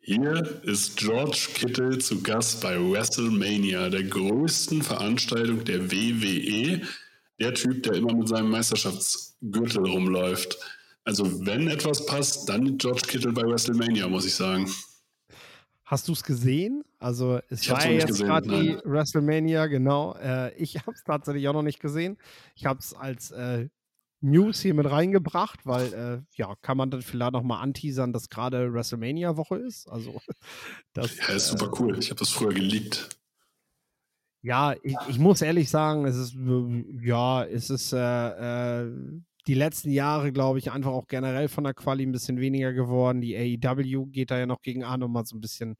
[0.00, 6.80] Hier ist George Kittle zu Gast bei WrestleMania, der größten Veranstaltung der WWE.
[7.38, 10.58] Der Typ, der immer mit seinem Meisterschaftsgürtel rumläuft.
[11.04, 14.68] Also, wenn etwas passt, dann George Kittle bei WrestleMania, muss ich sagen.
[15.88, 16.84] Hast du es gesehen?
[16.98, 20.14] Also es ich war ja jetzt gerade die WrestleMania, genau.
[20.16, 22.18] Äh, ich habe es tatsächlich auch noch nicht gesehen.
[22.54, 23.70] Ich habe es als äh,
[24.20, 28.28] News hier mit reingebracht, weil äh, ja, kann man dann vielleicht noch mal anteasern, dass
[28.28, 29.88] gerade WrestleMania-Woche ist.
[29.88, 30.20] Also
[30.92, 31.98] das ja, ist super cool.
[31.98, 33.08] Ich habe das früher geliebt.
[34.42, 36.36] Ja, ich, ich, muss ehrlich sagen, es ist
[37.00, 38.92] ja, es ist äh, äh,
[39.48, 43.22] die letzten Jahre, glaube ich, einfach auch generell von der Quali ein bisschen weniger geworden.
[43.22, 45.76] Die AEW geht da ja noch gegen an, um mal so ein bisschen,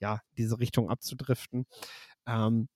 [0.00, 1.66] ja, diese Richtung abzudriften.
[2.26, 2.68] Ähm,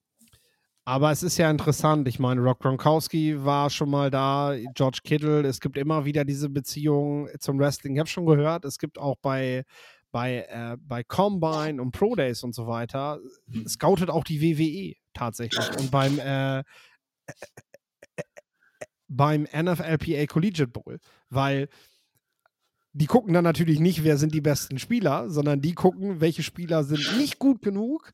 [0.85, 2.07] aber es ist ja interessant.
[2.09, 5.41] Ich meine, Rock Gronkowski war schon mal da, George Kittle.
[5.47, 7.95] Es gibt immer wieder diese Beziehungen zum Wrestling.
[7.95, 9.65] Ich habe schon gehört, es gibt auch bei,
[10.13, 13.19] bei, äh, bei Combine und Pro Days und so weiter,
[13.51, 13.67] hm.
[13.67, 15.71] scoutet auch die WWE tatsächlich.
[15.79, 16.63] Und beim äh,
[19.17, 20.99] beim NFLPA Collegiate Bowl,
[21.31, 21.69] weil
[22.93, 26.85] die gucken dann natürlich nicht, wer sind die besten Spieler, sondern die gucken, welche Spieler
[26.85, 28.13] sind nicht gut genug,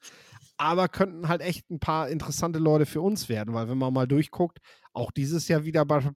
[0.56, 4.06] aber könnten halt echt ein paar interessante Leute für uns werden, weil wenn man mal
[4.06, 4.58] durchguckt,
[4.92, 6.10] auch dieses Jahr wieder bei,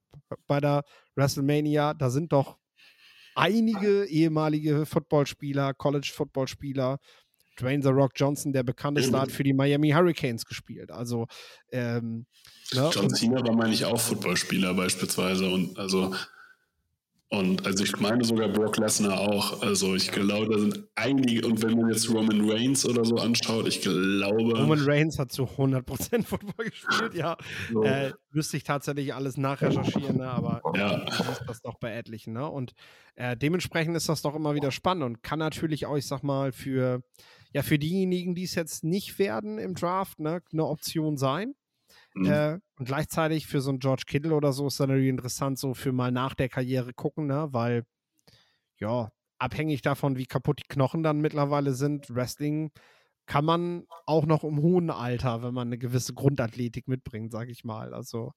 [0.47, 0.83] bei der
[1.15, 2.59] WrestleMania, da sind doch
[3.35, 6.99] einige ehemalige Footballspieler, College-Footballspieler,
[7.57, 10.91] Dwayne The Rock Johnson, der bekannteste, hat für die Miami Hurricanes gespielt.
[10.91, 11.27] Also
[11.73, 12.27] ähm,
[12.73, 12.91] Ne?
[12.93, 15.49] John Cena war, meine ich, auch Footballspieler beispielsweise.
[15.49, 16.15] Und also,
[17.29, 19.63] und also ich meine sogar Brock Lesnar auch.
[19.63, 23.69] Also ich glaube, da sind einige, und wenn man jetzt Roman Reigns oder so anschaut,
[23.69, 24.59] ich glaube.
[24.59, 27.37] Roman Reigns hat zu 100% Football gespielt, ja.
[27.73, 27.83] So.
[27.83, 30.29] Äh, müsste ich tatsächlich alles nachrecherchieren, ne?
[30.29, 31.05] aber ja.
[31.05, 32.33] ist das doch bei etlichen.
[32.33, 32.49] Ne?
[32.49, 32.73] Und
[33.15, 36.51] äh, dementsprechend ist das doch immer wieder spannend und kann natürlich auch, ich sag mal,
[36.51, 37.03] für,
[37.55, 41.55] ja, für diejenigen, die es jetzt nicht werden im Draft, ne, eine Option sein.
[42.15, 42.27] Mhm.
[42.27, 45.73] Äh, und gleichzeitig für so einen George Kittle oder so ist dann natürlich interessant, so
[45.73, 47.49] für mal nach der Karriere gucken, ne?
[47.53, 47.85] Weil,
[48.79, 52.73] ja, abhängig davon, wie kaputt die Knochen dann mittlerweile sind, Wrestling
[53.27, 57.65] kann man auch noch im hohen Alter, wenn man eine gewisse Grundathletik mitbringt, sage ich
[57.65, 57.95] mal.
[57.95, 58.33] Also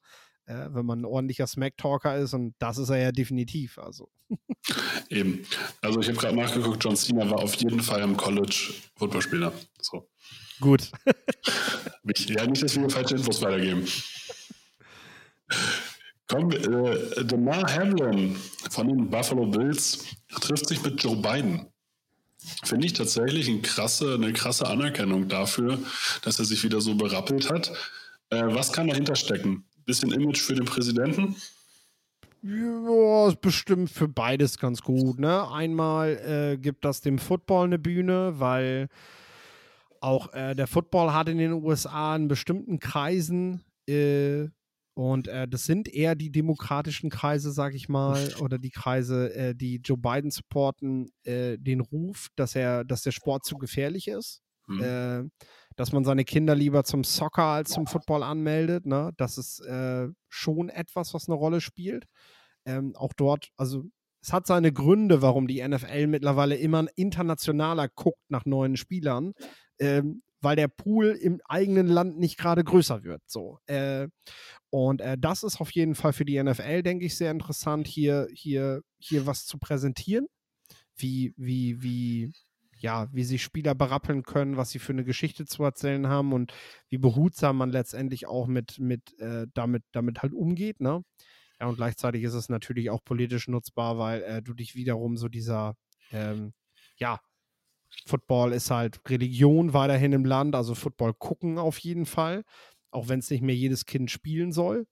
[0.48, 3.78] äh, wenn man ein ordentlicher Smack-Talker ist und das ist er ja definitiv.
[3.78, 4.10] Also.
[5.10, 5.46] Eben.
[5.82, 9.54] Also ich habe gerade nachgeguckt, John Cena war auf jeden Fall im College Footballspieler.
[9.82, 10.10] So.
[10.60, 10.90] Gut.
[12.28, 13.86] ja, nicht, dass wir falsche Infos weitergeben.
[16.28, 18.36] Komm, äh, Demar Hamlin
[18.70, 20.06] von den Buffalo Bills
[20.42, 21.68] trifft sich mit Joe Biden.
[22.64, 25.80] Finde ich tatsächlich eine krasse, eine krasse Anerkennung dafür,
[26.22, 27.72] dass er sich wieder so berappelt hat.
[28.30, 29.66] Äh, was kann dahinter stecken?
[29.88, 31.36] Bisschen Image für den Präsidenten?
[32.44, 35.18] Ja, ist bestimmt für beides ganz gut.
[35.20, 35.50] Ne?
[35.50, 38.90] Einmal äh, gibt das dem Football eine Bühne, weil
[40.02, 44.50] auch äh, der Football hat in den USA in bestimmten Kreisen äh,
[44.94, 49.56] und äh, das sind eher die demokratischen Kreise, sag ich mal, oder die Kreise, äh,
[49.56, 54.42] die Joe Biden supporten, äh, den Ruf, dass er, dass der Sport zu gefährlich ist.
[54.66, 55.32] Mhm.
[55.78, 58.86] Dass man seine Kinder lieber zum Soccer als zum Football anmeldet.
[58.86, 59.12] Ne?
[59.16, 62.06] Das ist äh, schon etwas, was eine Rolle spielt.
[62.66, 63.86] Ähm, auch dort, also
[64.22, 69.32] es hat seine Gründe, warum die NFL mittlerweile immer internationaler guckt nach neuen Spielern.
[69.80, 73.22] Ähm, weil der Pool im eigenen Land nicht gerade größer wird.
[73.28, 73.60] So.
[73.66, 74.08] Äh,
[74.70, 78.28] und äh, das ist auf jeden Fall für die NFL, denke ich, sehr interessant, hier,
[78.34, 80.28] hier, hier was zu präsentieren.
[80.96, 82.34] Wie, wie, wie,
[82.80, 86.54] ja, wie sich Spieler berappeln können, was sie für eine Geschichte zu erzählen haben und
[86.90, 91.04] wie behutsam man letztendlich auch mit, mit äh, damit, damit halt umgeht, ne?
[91.60, 95.28] Ja, und gleichzeitig ist es natürlich auch politisch nutzbar, weil äh, du dich wiederum so
[95.28, 95.76] dieser,
[96.12, 96.54] ähm,
[96.98, 97.20] ja,
[98.06, 102.44] Football ist halt Religion weiterhin im Land, also Football gucken auf jeden Fall,
[102.92, 104.86] auch wenn es nicht mehr jedes Kind spielen soll.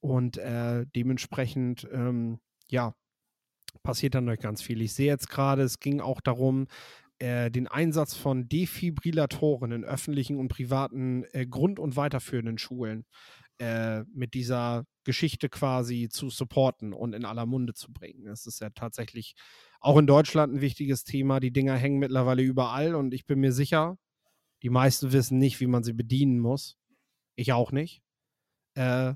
[0.00, 2.94] Und äh, dementsprechend, ähm, ja,
[3.82, 4.80] passiert dann euch ganz viel.
[4.82, 6.66] Ich sehe jetzt gerade, es ging auch darum,
[7.20, 13.04] äh, den Einsatz von Defibrillatoren in öffentlichen und privaten äh, Grund- und weiterführenden Schulen
[13.58, 18.24] äh, mit dieser Geschichte quasi zu supporten und in aller Munde zu bringen.
[18.24, 19.34] Das ist ja tatsächlich
[19.80, 21.40] auch in Deutschland ein wichtiges Thema.
[21.40, 23.98] Die Dinger hängen mittlerweile überall und ich bin mir sicher,
[24.62, 26.78] die meisten wissen nicht, wie man sie bedienen muss.
[27.36, 28.02] Ich auch nicht.
[28.74, 29.14] Äh,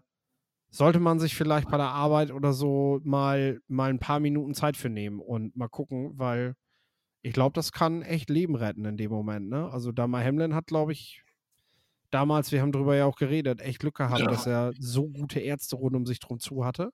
[0.70, 4.76] sollte man sich vielleicht bei der Arbeit oder so mal, mal ein paar Minuten Zeit
[4.76, 6.54] für nehmen und mal gucken, weil
[7.24, 9.48] ich glaube, das kann echt Leben retten in dem Moment.
[9.48, 9.70] Ne?
[9.70, 11.22] Also Damar Hamlin hat, glaube ich,
[12.10, 14.26] damals, wir haben darüber ja auch geredet, echt Glück gehabt, ja.
[14.26, 16.90] dass er so gute Ärzte rund um sich drum zu hatte.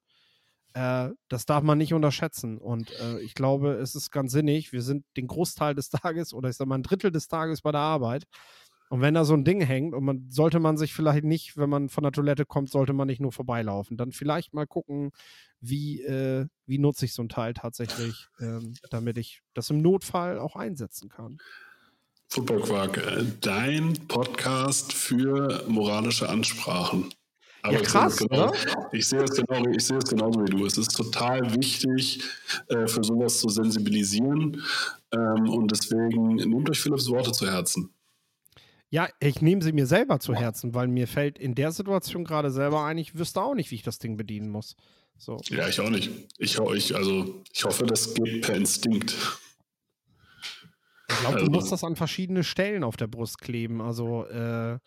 [0.72, 2.58] Äh, das darf man nicht unterschätzen.
[2.58, 4.72] Und äh, ich glaube, es ist ganz sinnig.
[4.72, 7.72] Wir sind den Großteil des Tages oder ich sage mal ein Drittel des Tages bei
[7.72, 8.22] der Arbeit.
[8.90, 11.70] Und wenn da so ein Ding hängt und man sollte man sich vielleicht nicht, wenn
[11.70, 13.96] man von der Toilette kommt, sollte man nicht nur vorbeilaufen.
[13.96, 15.12] Dann vielleicht mal gucken,
[15.60, 20.40] wie, äh, wie nutze ich so ein Teil tatsächlich, ähm, damit ich das im Notfall
[20.40, 21.38] auch einsetzen kann.
[22.26, 27.14] Football Quark, äh, dein Podcast für moralische Ansprachen.
[27.62, 28.52] Aber ja, krass, ich genau,
[28.90, 30.66] Ich sehe es genau, ich sehe es genauso wie du.
[30.66, 32.24] Es ist total wichtig,
[32.66, 34.60] äh, für sowas zu sensibilisieren.
[35.12, 37.94] Ähm, und deswegen nehmt euch Philipps Worte zu Herzen.
[38.90, 42.50] Ja, ich nehme sie mir selber zu Herzen, weil mir fällt in der Situation gerade
[42.50, 44.74] selber ein, ich wüsste auch nicht, wie ich das Ding bedienen muss.
[45.16, 45.38] So.
[45.48, 46.10] Ja, ich auch nicht.
[46.38, 49.16] Ich, ich, also, ich hoffe, das geht per Instinkt.
[51.08, 53.80] Ich glaube, also, du musst das an verschiedene Stellen auf der Brust kleben.
[53.80, 54.78] Also äh,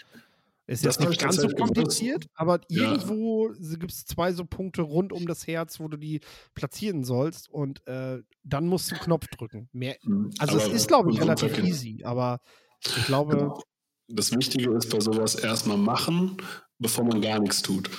[0.66, 2.32] ist jetzt nicht ganz so kompliziert, gewusst.
[2.36, 2.92] aber ja.
[2.92, 6.22] irgendwo gibt es zwei so Punkte rund um das Herz, wo du die
[6.56, 9.70] platzieren sollst und äh, dann musst du einen Knopf drücken.
[9.74, 12.40] Mehr, hm, also aber es ist, glaube ich, relativ easy, aber
[12.86, 13.36] ich glaube.
[13.38, 13.62] Genau.
[14.08, 16.38] Das Wichtige ist bei sowas erstmal machen,
[16.78, 17.90] bevor man gar nichts tut.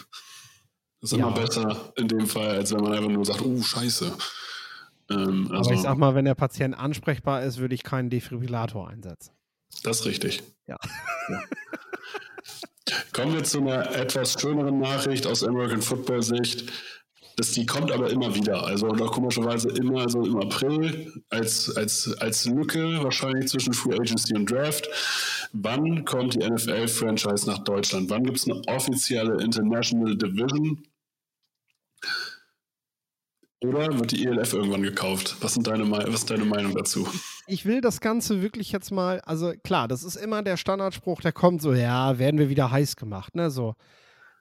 [1.00, 1.26] Das ist ja.
[1.26, 4.12] immer besser in dem Fall, als wenn man einfach nur sagt, oh, scheiße.
[5.10, 8.88] Ähm, also, Aber ich sag mal, wenn der Patient ansprechbar ist, würde ich keinen Defibrillator
[8.88, 9.32] einsetzen.
[9.82, 10.42] Das ist richtig.
[10.66, 10.78] Ja.
[11.28, 11.42] ja.
[13.12, 16.70] Kommen wir zu einer etwas schöneren Nachricht aus American Football Sicht.
[17.36, 18.64] Das, die kommt aber immer wieder.
[18.64, 24.34] Also noch komischerweise immer so im April als, als, als Lücke wahrscheinlich zwischen Free Agency
[24.36, 24.88] und Draft.
[25.52, 28.08] Wann kommt die NFL-Franchise nach Deutschland?
[28.10, 30.82] Wann gibt es eine offizielle International Division?
[33.64, 35.36] Oder wird die ELF irgendwann gekauft?
[35.40, 37.08] Was, sind deine, was ist deine Meinung dazu?
[37.46, 41.32] Ich will das Ganze wirklich jetzt mal, also klar, das ist immer der Standardspruch, der
[41.32, 43.74] kommt so, ja, werden wir wieder heiß gemacht, ne, so.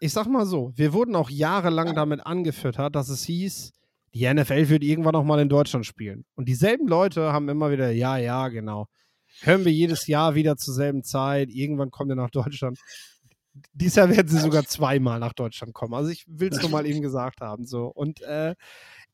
[0.03, 3.71] Ich sag mal so, wir wurden auch jahrelang damit angefüttert, dass es hieß,
[4.13, 6.25] die NFL wird irgendwann noch mal in Deutschland spielen.
[6.35, 8.87] Und dieselben Leute haben immer wieder, ja, ja, genau.
[9.43, 12.77] Hören wir jedes Jahr wieder zur selben Zeit, irgendwann kommt er nach Deutschland.
[13.71, 15.93] Dieses Jahr werden sie sogar zweimal nach Deutschland kommen.
[15.93, 17.65] Also ich will es nur mal eben gesagt haben.
[17.65, 17.85] So.
[17.85, 18.55] Und äh,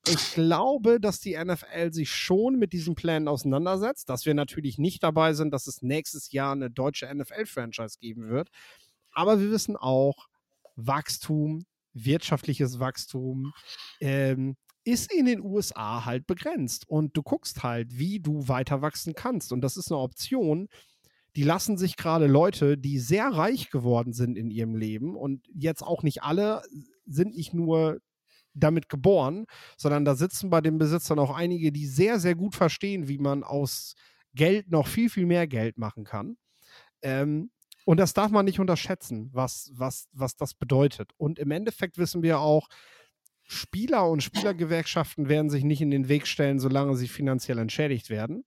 [0.07, 5.03] ich glaube, dass die NFL sich schon mit diesen Plänen auseinandersetzt, dass wir natürlich nicht
[5.03, 8.49] dabei sind, dass es nächstes Jahr eine deutsche NFL-Franchise geben wird.
[9.11, 10.28] Aber wir wissen auch,
[10.88, 13.51] Wachstum, wirtschaftliches Wachstum
[13.99, 16.88] ähm, ist in den USA halt begrenzt.
[16.88, 19.51] Und du guckst halt, wie du weiter wachsen kannst.
[19.51, 20.67] Und das ist eine Option,
[21.36, 25.84] die lassen sich gerade Leute, die sehr reich geworden sind in ihrem Leben und jetzt
[25.84, 26.63] auch nicht alle
[27.05, 27.99] sind nicht nur
[28.53, 29.45] damit geboren,
[29.77, 33.43] sondern da sitzen bei den Besitzern auch einige, die sehr, sehr gut verstehen, wie man
[33.43, 33.95] aus
[34.34, 36.38] Geld noch viel, viel mehr Geld machen kann.
[37.01, 37.51] Ähm,
[37.89, 41.11] und das darf man nicht unterschätzen, was, was, was das bedeutet.
[41.17, 42.67] Und im Endeffekt wissen wir auch,
[43.41, 48.45] Spieler und Spielergewerkschaften werden sich nicht in den Weg stellen, solange sie finanziell entschädigt werden.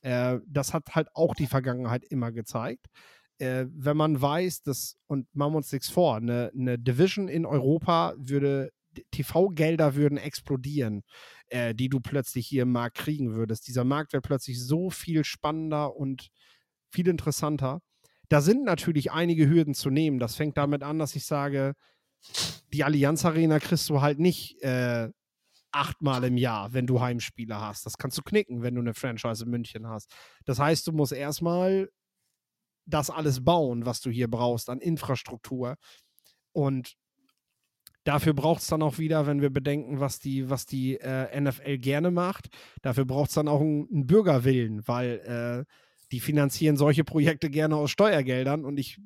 [0.00, 2.86] Äh, das hat halt auch die Vergangenheit immer gezeigt.
[3.38, 7.46] Äh, wenn man weiß, dass, und machen wir uns nichts vor, eine, eine Division in
[7.46, 8.70] Europa würde
[9.12, 11.04] TV-Gelder würden explodieren,
[11.46, 13.68] äh, die du plötzlich hier im Markt kriegen würdest.
[13.68, 16.32] Dieser Markt wäre plötzlich so viel spannender und
[16.88, 17.82] viel interessanter.
[18.30, 20.18] Da sind natürlich einige Hürden zu nehmen.
[20.18, 21.74] Das fängt damit an, dass ich sage,
[22.72, 25.10] die Allianz Arena kriegst du halt nicht äh,
[25.72, 27.86] achtmal im Jahr, wenn du Heimspiele hast.
[27.86, 30.14] Das kannst du knicken, wenn du eine Franchise in München hast.
[30.44, 31.90] Das heißt, du musst erstmal
[32.86, 35.76] das alles bauen, was du hier brauchst an Infrastruktur.
[36.52, 36.96] Und
[38.04, 41.76] Dafür braucht es dann auch wieder, wenn wir bedenken, was die, was die äh, NFL
[41.78, 42.48] gerne macht,
[42.80, 45.72] dafür braucht es dann auch einen, Bürgerwillen, weil äh,
[46.12, 49.00] die finanzieren solche Projekte gerne aus Steuergeldern und ich,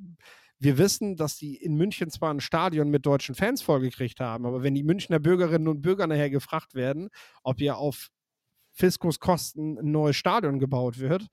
[0.58, 4.62] wir wissen, dass die in München zwar ein Stadion mit deutschen Fans vollgekriegt haben, aber
[4.62, 7.10] wenn die Münchner Bürgerinnen und Bürger nachher gefragt werden,
[7.42, 8.08] ob hier auf
[8.72, 11.26] Fiskus Kosten ein neues Stadion gebaut wird,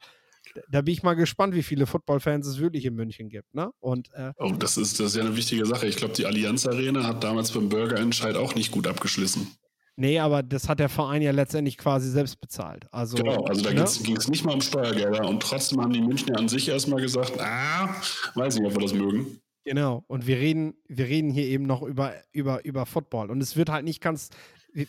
[0.70, 3.54] da bin ich mal gespannt, wie viele Footballfans es wirklich in München gibt.
[3.54, 3.72] Ne?
[3.80, 5.88] Und, äh, oh, das ist, das ist ja eine wichtige Sache.
[5.88, 9.56] Ich glaube, die Allianz Arena hat damals beim Bürgerentscheid auch nicht gut abgeschlossen.
[10.02, 12.88] Nee, aber das hat der Verein ja letztendlich quasi selbst bezahlt.
[12.92, 13.86] Also, genau, also da ne?
[14.02, 17.40] ging es nicht mal um Steuergelder und trotzdem haben die Münchner an sich erstmal gesagt,
[17.40, 17.88] ah,
[18.34, 19.40] weiß nicht, ob wir das mögen.
[19.64, 23.30] Genau, und wir reden, wir reden hier eben noch über, über, über Football.
[23.30, 24.30] Und es wird halt nicht ganz,
[24.74, 24.88] wir,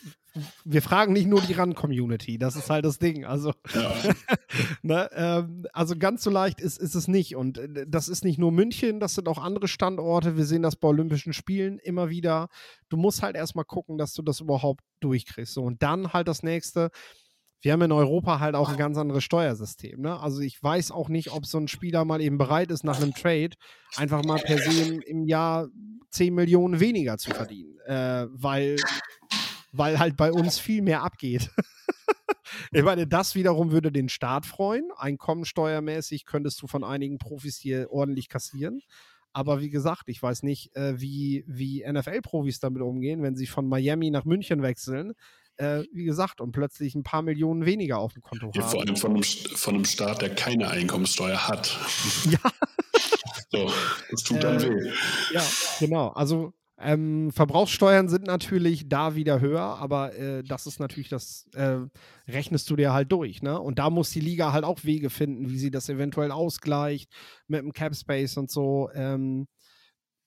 [0.64, 3.24] wir fragen nicht nur die Run-Community, das ist halt das Ding.
[3.24, 3.94] Also, ja.
[4.82, 7.36] ne, ähm, also ganz so leicht ist, ist es nicht.
[7.36, 10.36] Und äh, das ist nicht nur München, das sind auch andere Standorte.
[10.36, 12.48] Wir sehen das bei Olympischen Spielen immer wieder.
[12.88, 15.54] Du musst halt erstmal gucken, dass du das überhaupt durchkriegst.
[15.54, 16.90] So, und dann halt das nächste.
[17.60, 20.00] Wir haben in Europa halt auch ein ganz anderes Steuersystem.
[20.00, 20.18] Ne?
[20.18, 23.14] Also ich weiß auch nicht, ob so ein Spieler mal eben bereit ist, nach einem
[23.14, 23.50] Trade
[23.94, 25.68] einfach mal per se im, im Jahr
[26.10, 27.78] 10 Millionen weniger zu verdienen.
[27.86, 28.76] Äh, weil
[29.72, 31.50] weil halt bei uns viel mehr abgeht.
[32.72, 34.90] ich meine, das wiederum würde den Staat freuen.
[34.96, 38.80] Einkommensteuermäßig könntest du von einigen Profis hier ordentlich kassieren.
[39.32, 43.66] Aber wie gesagt, ich weiß nicht, äh, wie, wie NFL-Profis damit umgehen, wenn sie von
[43.66, 45.14] Miami nach München wechseln.
[45.56, 48.70] Äh, wie gesagt, und plötzlich ein paar Millionen weniger auf dem Konto ja, haben.
[48.70, 51.78] Vor allem von einem, von einem Staat, der keine Einkommensteuer hat.
[52.30, 52.38] Ja.
[53.50, 53.72] so,
[54.10, 54.92] das tut dann äh, weh.
[55.32, 55.42] Ja,
[55.78, 56.08] genau.
[56.08, 61.78] Also ähm, Verbrauchssteuern sind natürlich da wieder höher, aber äh, das ist natürlich das, äh,
[62.28, 63.60] rechnest du dir halt durch, ne?
[63.60, 67.12] Und da muss die Liga halt auch Wege finden, wie sie das eventuell ausgleicht
[67.46, 68.90] mit dem Cap Space und so.
[68.94, 69.46] Ähm,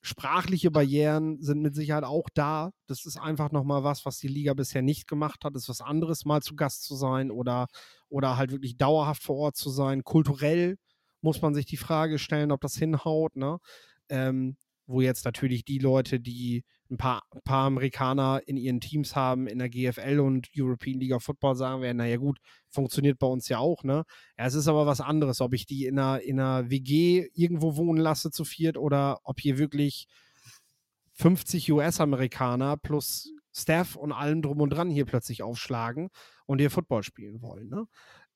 [0.01, 2.71] sprachliche Barrieren sind mit Sicherheit auch da.
[2.87, 5.55] Das ist einfach nochmal was, was die Liga bisher nicht gemacht hat.
[5.55, 7.67] Das ist was anderes, mal zu Gast zu sein oder,
[8.09, 10.03] oder halt wirklich dauerhaft vor Ort zu sein.
[10.03, 10.77] Kulturell
[11.21, 13.57] muss man sich die Frage stellen, ob das hinhaut, ne?
[14.09, 14.57] Ähm,
[14.88, 19.47] wo jetzt natürlich die Leute, die ein paar, ein paar Amerikaner in ihren Teams haben,
[19.47, 23.49] in der GFL und European League of Football sagen werden, naja gut, funktioniert bei uns
[23.49, 24.03] ja auch, ne?
[24.38, 27.75] Ja, es ist aber was anderes, ob ich die in einer, in einer WG irgendwo
[27.75, 30.07] wohnen lasse zu viert oder ob hier wirklich
[31.13, 36.09] 50 US-Amerikaner plus Staff und allem drum und dran hier plötzlich aufschlagen
[36.45, 37.88] und hier Football spielen wollen, ne?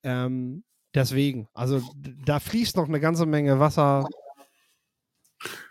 [0.02, 0.64] Ähm,
[0.95, 1.82] deswegen, also
[2.26, 4.08] da fließt noch eine ganze Menge Wasser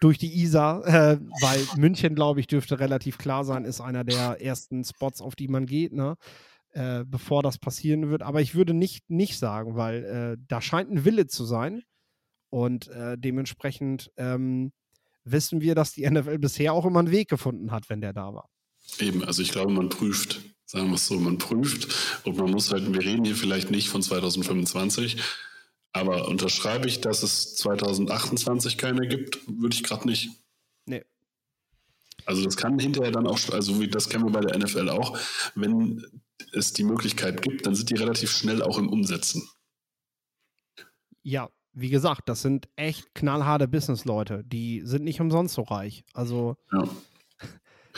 [0.00, 4.40] durch die Isar, äh, weil München, glaube ich, dürfte relativ klar sein, ist einer der
[4.40, 6.16] ersten Spots, auf die man geht, ne?
[6.72, 8.22] Äh, bevor das passieren wird.
[8.22, 11.82] Aber ich würde nicht nicht sagen, weil äh, da scheint ein Wille zu sein
[12.50, 14.72] und äh, dementsprechend ähm,
[15.24, 18.34] wissen wir, dass die NFL bisher auch immer einen Weg gefunden hat, wenn der da
[18.34, 18.48] war.
[18.98, 22.70] Eben, also ich glaube, man prüft, sagen wir es so, man prüft und man muss
[22.70, 25.16] halt, wir reden hier vielleicht nicht von 2025,
[25.98, 30.30] aber unterschreibe ich, dass es 2028 keine gibt, würde ich gerade nicht.
[30.86, 31.04] Nee.
[32.24, 35.18] Also das kann hinterher dann auch, also wie das kennen wir bei der NFL auch,
[35.54, 36.04] wenn
[36.52, 39.48] es die Möglichkeit gibt, dann sind die relativ schnell auch im Umsetzen.
[41.22, 44.42] Ja, wie gesagt, das sind echt knallharte Businessleute.
[44.44, 46.04] Die sind nicht umsonst so reich.
[46.12, 46.88] Also ja.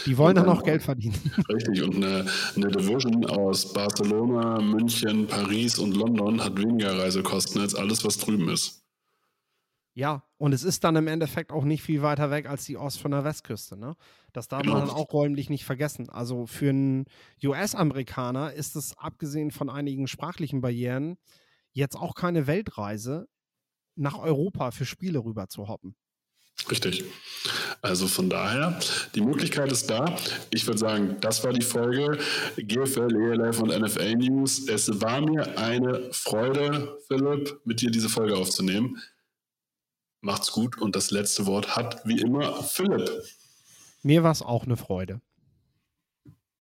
[0.06, 1.14] Die wollen dann noch Geld verdienen.
[1.48, 2.26] Richtig, und eine,
[2.56, 8.48] eine Division aus Barcelona, München, Paris und London hat weniger Reisekosten als alles, was drüben
[8.48, 8.80] ist.
[9.94, 13.00] Ja, und es ist dann im Endeffekt auch nicht viel weiter weg als die Ost-
[13.00, 13.76] von der Westküste.
[13.76, 13.96] Ne?
[14.32, 14.74] Das darf Genau.
[14.78, 16.08] man dann auch räumlich nicht vergessen.
[16.08, 17.04] Also für einen
[17.42, 21.16] US-Amerikaner ist es, abgesehen von einigen sprachlichen Barrieren,
[21.72, 23.28] jetzt auch keine Weltreise,
[23.96, 25.96] nach Europa für Spiele rüber zu hoppen.
[26.68, 27.04] Richtig.
[27.80, 28.78] Also von daher,
[29.14, 30.16] die Möglichkeit ist da.
[30.50, 32.18] Ich würde sagen, das war die Folge
[32.56, 34.68] GFL, ELF und NFL News.
[34.68, 39.00] Es war mir eine Freude, Philipp, mit dir diese Folge aufzunehmen.
[40.20, 43.10] Macht's gut und das letzte Wort hat wie immer Philipp.
[44.02, 45.22] Mir war es auch eine Freude.